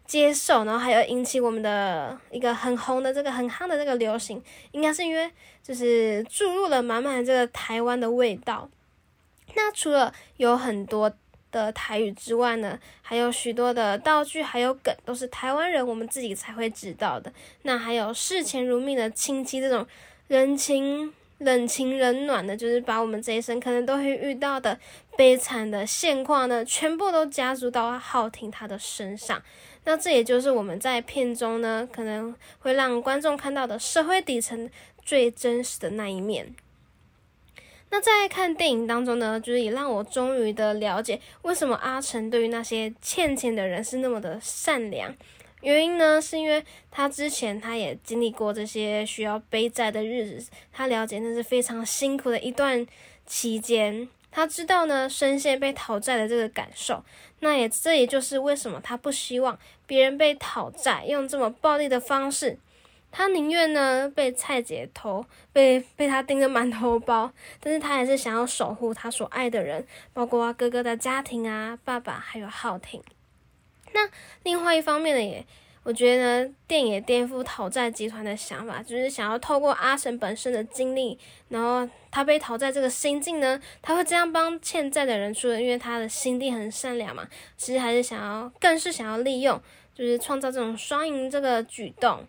[0.06, 4.42] 接受，然后还有引起我们的一个很红的这个很夯的这个流行，
[4.72, 5.32] 应该是因为
[5.64, 8.68] 就是注入了满满的这个台湾的味道。
[9.54, 11.14] 那除了有很多
[11.52, 17.32] 的台语之外呢，还有许多的道具还有梗都是台湾人我们自己才会知道的。
[17.62, 19.86] 那还有视钱如命的亲戚这种
[20.28, 21.14] 人情。
[21.42, 24.80] 冷情冷暖的，就是把我们这一生可能都会遇到的
[25.18, 29.42] 悲惨的现况呢，全部都加注到浩庭他的身上。
[29.84, 34.70] 那这也就是我们在片中呢，可能会让观众看到的社会底层
[35.04, 36.54] 最真实的那一面。
[37.90, 45.14] 那在看电影当中呢，就是也让我终于的了解，为什么阿成对于那些欠钱的人是那么的善良。
[45.62, 52.86] 原因呢，是因为他之前他也经历过这些需要背债的日子，他了解那是非常辛苦的一段
[53.26, 57.04] 期间，他知道呢深陷被讨债的这个感受，
[57.40, 62.58] 那也这也就是为什么他不希望别人被讨债用这么暴力的方式，
[63.12, 73.02] 他宁愿呢被蔡姐偷，被被他盯着满头包，但是他还是想要守护他所爱的人，包括哥哥的家庭啊，爸爸还有浩婷。
[73.94, 74.10] 那
[74.44, 75.46] 另外一方面呢，也
[75.84, 81.18] 我觉得，电影也颠覆讨债集团的想法，就是想要透过阿神本身的经历，
[81.50, 87.28] 然后他被讨债这个心境呢，他会这样帮欠债的人，出因为他的心地很善良嘛，
[87.58, 89.60] 其实还是想要，更是想要利用，
[89.96, 92.28] 就是创造这种双赢这个举动。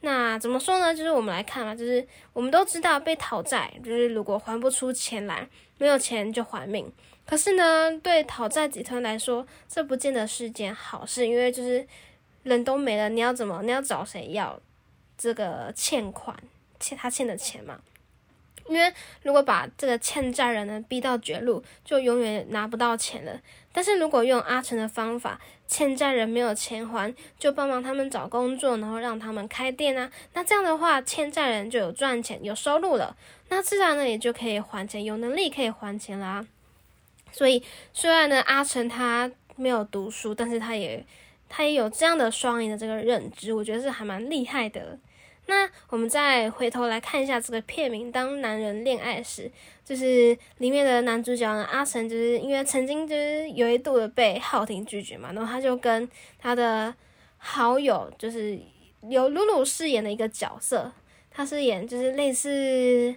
[0.00, 0.94] 那怎么说呢？
[0.94, 5.46] 就是我们来看嘛，就是我们都知道被讨债，就是如果还不出钱来，
[5.76, 6.90] 没有钱就还命。
[7.26, 11.84] 可是呢，对讨债集团来说，这不见得是件好事，因为就是
[12.44, 13.60] 人都没了，你要怎么？
[13.64, 14.60] 你要找谁要
[15.18, 16.36] 这个欠款，
[16.78, 17.80] 欠他欠的钱嘛？
[18.68, 23.40] 因为如果把这个欠债人呢逼到绝路，就永远拿不到钱了。
[23.72, 33.16] 但是如果用阿成的方法，欠债人没有钱还，就帮忙他们找工作，然后让他们开店啊，那这样的话，欠债人就有赚钱、有收入了，
[33.48, 36.46] 那自然呢也就可以还钱，有能力可以还钱啦。
[37.36, 37.62] 所以，
[37.92, 41.04] 虽然呢，阿成他没有读书，但是他也
[41.50, 44.98] 他也有这样的双赢的这个认知，我觉得是还蛮厉害的。
[45.44, 49.42] 那我们再回头来看一下这个片名《当男人恋爱时》，
[49.84, 56.08] 就是里面的男主角呢阿成，就是因为曾经就是有一度的被浩廷拒绝嘛，然后他就跟
[56.38, 56.92] 他的
[57.36, 58.58] 好友，就是
[59.10, 60.90] 由露露饰演的一个角色，
[61.30, 63.14] 他是演就是类似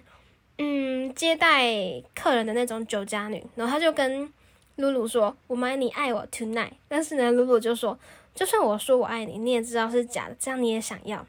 [0.62, 1.72] 嗯接待
[2.14, 4.30] 客人的那种酒家女，然后他就跟
[4.76, 7.98] 露露说：“我买你爱我 tonight。”但是呢，露露就说
[8.34, 11.26] ：“就算我说我爱你，你也知道是假的，这样你也想要。”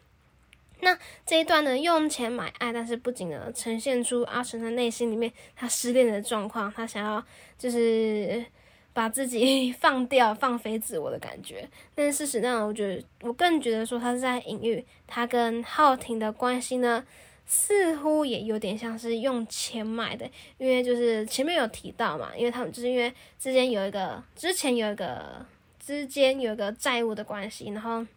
[0.84, 7.24] 那这一段呢，用钱买爱，但是不仅呢呈现出阿成的内心里面他失恋的状况，他想要
[7.58, 8.44] 就是
[8.92, 11.70] 把自己 放掉、放飞自我的感觉。
[11.96, 17.06] 但是事实上，我觉得我更觉得说他是在隐喻他跟浩廷的关系呢，
[17.52, 20.26] 似乎也有点像是用钱买的，
[20.58, 25.46] 因为就是前面有提到嘛，因为他们就是因为之间有一个之前有一个
[25.78, 28.08] 之间有一个债务的关系，然后。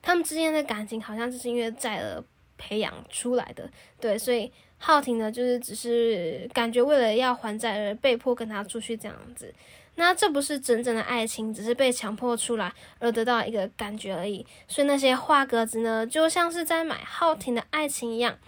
[0.00, 2.22] 他们之间的感情好像就是因为债而
[2.56, 3.68] 培养出来的，
[4.00, 9.52] 对，所以浩婷呢，就是只是感觉为了要还债而被迫跟他出去这样子，
[10.00, 14.46] 那这不是真正的爱情，只是被强迫出来而得到一个感觉而已。
[14.68, 18.38] 所以那些画格子呢，就像是在买浩廷的爱情一样，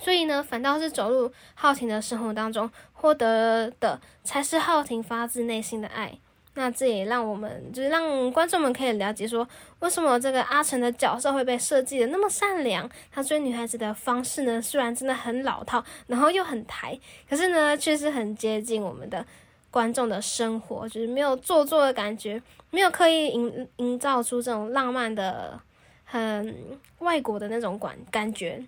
[0.00, 6.18] 所以呢，反倒是走入浩廷的生活当中，获得的才是浩廷发自内心的爱。
[6.56, 9.46] 那这也让我们就是让观众们可以了解说，
[9.80, 12.88] 为什么这个阿成的角色会被设计的那么善良？
[13.12, 16.98] 他追女孩子的方式呢，虽然真的很老套，然后又很台，
[17.28, 19.26] 可是呢，却是很接近我们的
[19.74, 25.60] 观众的生活，就是没有做作的感觉，没有刻意营营造出这种浪漫的、
[26.04, 28.64] 很外国的那种感感觉，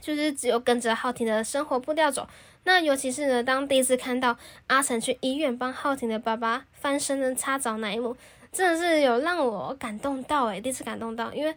[0.00, 2.26] 就是只有跟着浩廷的生活步调走。
[2.64, 4.36] 那尤其是呢，当第一次看到
[4.66, 8.16] 阿成去医院帮浩廷的爸爸翻身的擦澡那一幕，
[8.50, 11.54] 真的是有让我感动到诶，第一次感动到，因为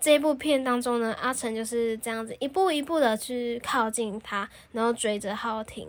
[0.00, 5.88] 这部片当中呢，阿成就是这样子一步一步的去靠近他，然后追着浩廷，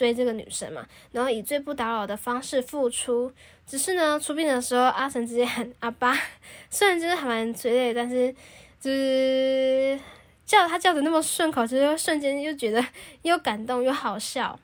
[0.00, 3.30] 追这个女生嘛，然后以最不打扰的方式付出。
[3.66, 6.16] 只是呢，出殡的时候，阿成直接喊阿爸，
[6.70, 8.34] 虽然就是还蛮催泪，但是
[8.80, 10.00] 就是。
[10.46, 12.84] 叫他叫的那么顺口，就是瞬间就觉得
[13.22, 14.58] 又感动又好笑。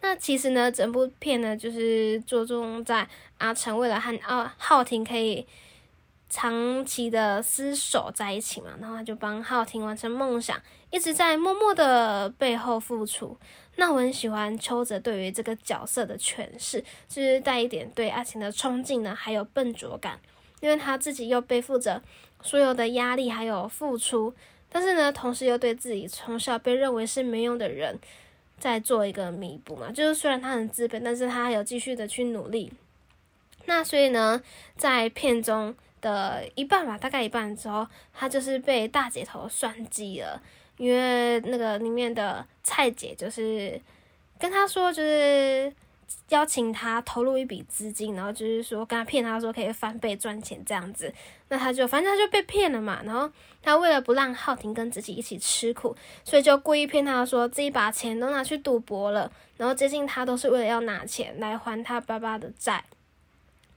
[0.00, 3.06] 那其实呢，整部片呢就是着重在
[3.38, 5.46] 阿成为了和奥浩廷可以
[6.28, 10.60] 长期的厮守在一起嘛，然后他就帮浩廷完成梦想，
[10.90, 13.38] 一直在默默的背后付出。
[13.76, 20.20] 那我很喜欢邱泽对于这个角色的诠释，就是带一点对爱情的憧憬呢，还有笨拙感，
[20.60, 22.02] 因为他自己又背负着
[22.42, 24.34] 所有的压力还有付出。
[24.68, 27.98] 但是呢，同时又对自己从小被认为是没用的人，
[28.58, 29.90] 在做一个弥补嘛。
[29.90, 32.72] 就是虽然他很自卑，但是他有继续的去努力。
[33.66, 34.42] 那所以呢，
[34.76, 40.42] 在片中的一半吧，大概一半之后，他就是被大姐头算计了，
[40.82, 43.80] 因为那个里面的蔡姐就是
[44.38, 45.72] 跟他说，就是。
[46.28, 51.12] 邀请他投入一笔资金，然后就是说跟他骗他说可以翻倍赚钱这样子，
[51.48, 53.00] 那他就反正他就被骗了嘛。
[53.04, 53.30] 然后
[53.62, 62.84] 他为了不让浩婷跟自己一起吃苦，所以就故意骗他说自己把钱都拿去赌博了，然后接近他都是为了要拿钱来还他爸爸的债。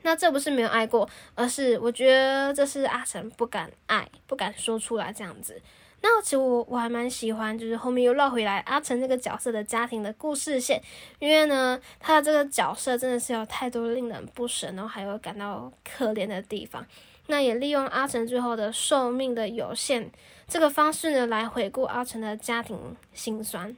[0.02, 5.62] 那这不是没有爱过，而是我觉得这是阿成不敢爱，不敢说出来这样子。
[6.02, 10.80] 那其实我我还蛮喜欢，就是后面又绕回来阿成这个角色的家庭的故事线，
[11.18, 16.86] 因为呢，他的这个角色真的是有太多令人不舍，然后还有感到可怜的地方。
[17.26, 20.12] 那也利用阿成最后的寿命的有限
[20.48, 23.76] 这个方式呢，来回顾阿成的家庭心酸。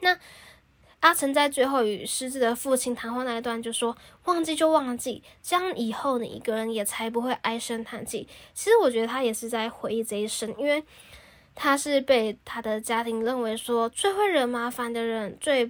[0.00, 0.18] 那
[0.98, 10.82] 阿成在最后与失智的父亲谈话那一段就说：“忘记就忘记，这样以后你一个人也才不会唉声叹气。”其实我觉得他也是在回忆这一生，因为。
[11.60, 15.68] 他是被他的家庭认为说最会惹麻烦的人，最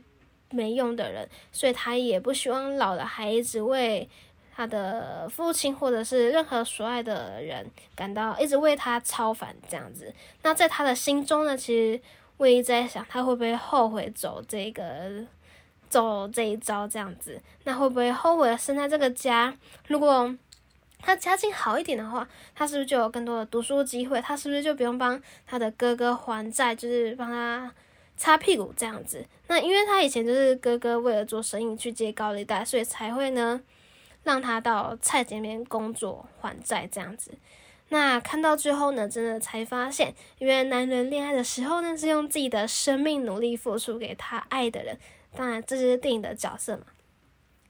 [0.51, 4.07] 没用的人，所以他也不希望老了还一直为
[4.55, 7.67] 他的父亲或者是任何所爱的人
[7.97, 10.13] 感到一直为他操烦这样子。
[10.43, 12.01] 那在他的心中呢，其实
[12.37, 15.25] 我一直在想，他会不会后悔走这个
[15.89, 17.41] 走这一招这样子？
[17.65, 19.57] 那会不会后悔生在这个家？
[19.87, 20.35] 如果
[21.01, 24.21] 他家境好一点的话，他是不是就有更多的读书机会？
[24.21, 27.73] 他是不是就不用帮他的哥哥还债，就是帮他
[28.17, 29.25] 擦屁股这样子？
[29.47, 33.61] 那因为他以前就是哥哥为了做生意去借高利贷，所以才会呢
[34.25, 37.33] 让他到蔡姐那边工作还债这样子。
[37.91, 44.99] 那看到最后呢，真的才发现，因为男人恋爱的时候呢，是用自己的生命努力付出给他爱的人。
[45.35, 46.83] 当然，这就是电影的角色嘛。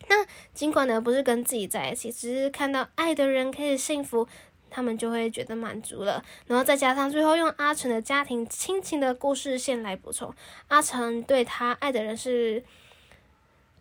[0.09, 4.26] 那尽管呢不是跟自己在一起，只是看到爱的人可以幸福，
[4.70, 6.24] 他们就会觉得满足了。
[6.46, 10.34] 然后再加上最后用阿成的家庭亲情的故事线来补充，
[10.68, 12.64] 阿成对他爱的人是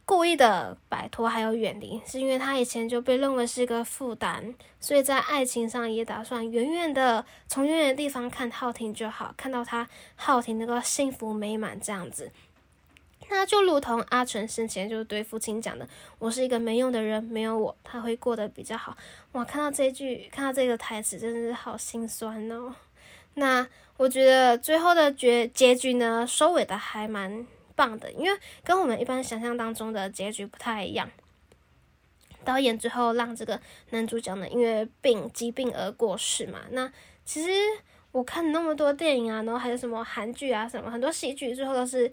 [0.05, 12.31] 故意的摆脱还有远离，是因为他以前就被认为是一个负担，所以在爱情上也打算远远的从远远的地方看浩庭就好，看到他浩庭能够幸福美满这样子。
[13.29, 18.95] 那就如同阿纯生前就对父亲讲的：“我是一个没用的人，没有我他会过得比较好。”
[19.33, 22.73] 哇，看到这句，看到这个台词，真的是好心酸哦。
[23.33, 23.67] 那
[23.97, 31.11] 我觉得最后的结结局呢，收尾的还蛮棒的，因为跟我们一般想象当中的结局不太一样。
[32.45, 33.59] 导演最后让这个
[33.89, 36.61] 男主角呢，因为病疾病而过世嘛。
[36.71, 36.89] 那
[37.25, 37.49] 其实
[38.13, 42.09] 我看那么多电影啊，然后还有什么韩剧啊，什么很多戏剧，最后都是。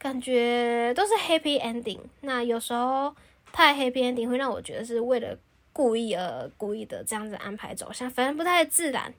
[0.00, 3.14] 感觉都是 happy ending，那有时候
[3.52, 5.36] 太 happy ending 会让我觉得是为了
[5.74, 9.12] 故意而故意的这样子安排走向，反正不太自然。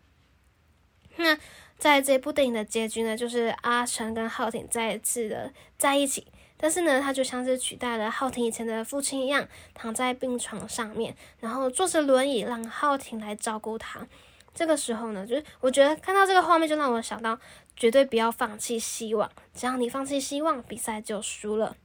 [1.18, 1.38] 那
[1.78, 6.26] 在这部电影的结局呢，就是阿成跟浩廷再一次的在一起，
[6.58, 14.08] 但是呢，他就像是取代了浩廷以前的父亲一样，躺在病床上面，然后坐着轮椅让浩廷来照顾他。
[14.54, 17.40] 这个时候呢，就是我觉得看到这个画面就让我想到。
[17.76, 21.76] 绝对不要放弃希望，只要你放弃希望，比赛就输了。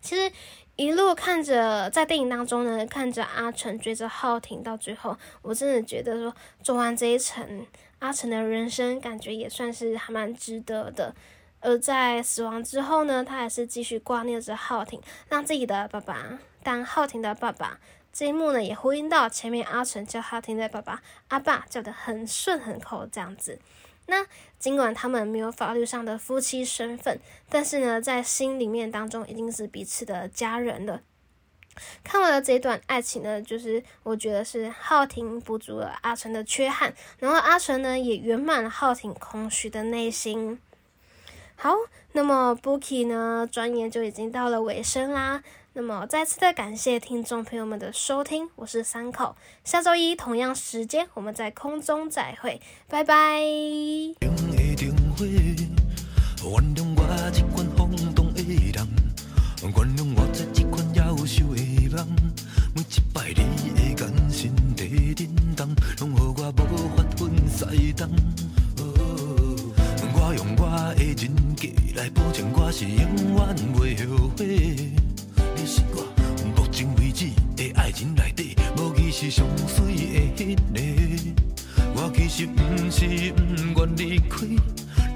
[0.00, 0.30] 其实
[0.76, 7.66] 一路看着在电影当中呢，看着阿成追着浩廷到最后，我真的觉得说做完这一程，
[8.00, 11.14] 阿成的人生感觉也算是还蛮值得的。
[11.60, 15.00] 而在死亡之后呢，他还是继续挂念着浩廷，
[15.30, 17.80] 让自己的爸爸当浩廷的爸爸。
[18.12, 23.58] 这一幕呢，也呼应到前面阿成叫浩廷的爸爸阿爸叫的很顺很口这样子。
[24.06, 24.26] 那
[24.58, 31.00] 尽管他们没有法律上的夫妻身份，但是呢，在心里面当中，一定是彼此的家人了。
[32.04, 40.60] 看完了这段爱情呢，就是我觉得是浩廷补足了阿成的缺憾，然后阿成呢也圆满了浩廷空虚的内心。
[41.56, 41.74] 好，
[42.12, 45.42] 那么 Bookie 呢，转眼就已经到了尾声啦。
[45.76, 53.40] 那么再次的感谢听众朋友们的收听，我是三口，下周一同样时间我们在空中再会，拜拜。
[53.40, 54.14] 原
[56.76, 57.02] 谅我
[57.32, 58.86] 这款放荡的人，
[59.62, 62.06] 原谅我这一款夭寿的人。
[62.72, 66.62] 每一摆你的眼神在震动，拢予我无
[66.94, 68.08] 法分西东。
[70.16, 71.66] 我用我的人格
[72.00, 73.00] 来保证，我是永
[73.34, 75.03] 远袂后悔。
[75.66, 76.04] 是我
[76.56, 79.94] 目前为止的爱情内底，无疑是上水
[80.36, 81.42] 的迄个。
[81.94, 82.60] 我其实不
[82.90, 84.46] 是不愿离开，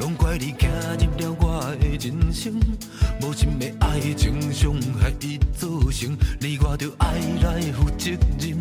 [0.00, 0.66] 拢怪你走
[0.98, 2.54] 入了我的人生，
[3.20, 8.58] 无心的爱情伤害已造成，你我着爱来负责任。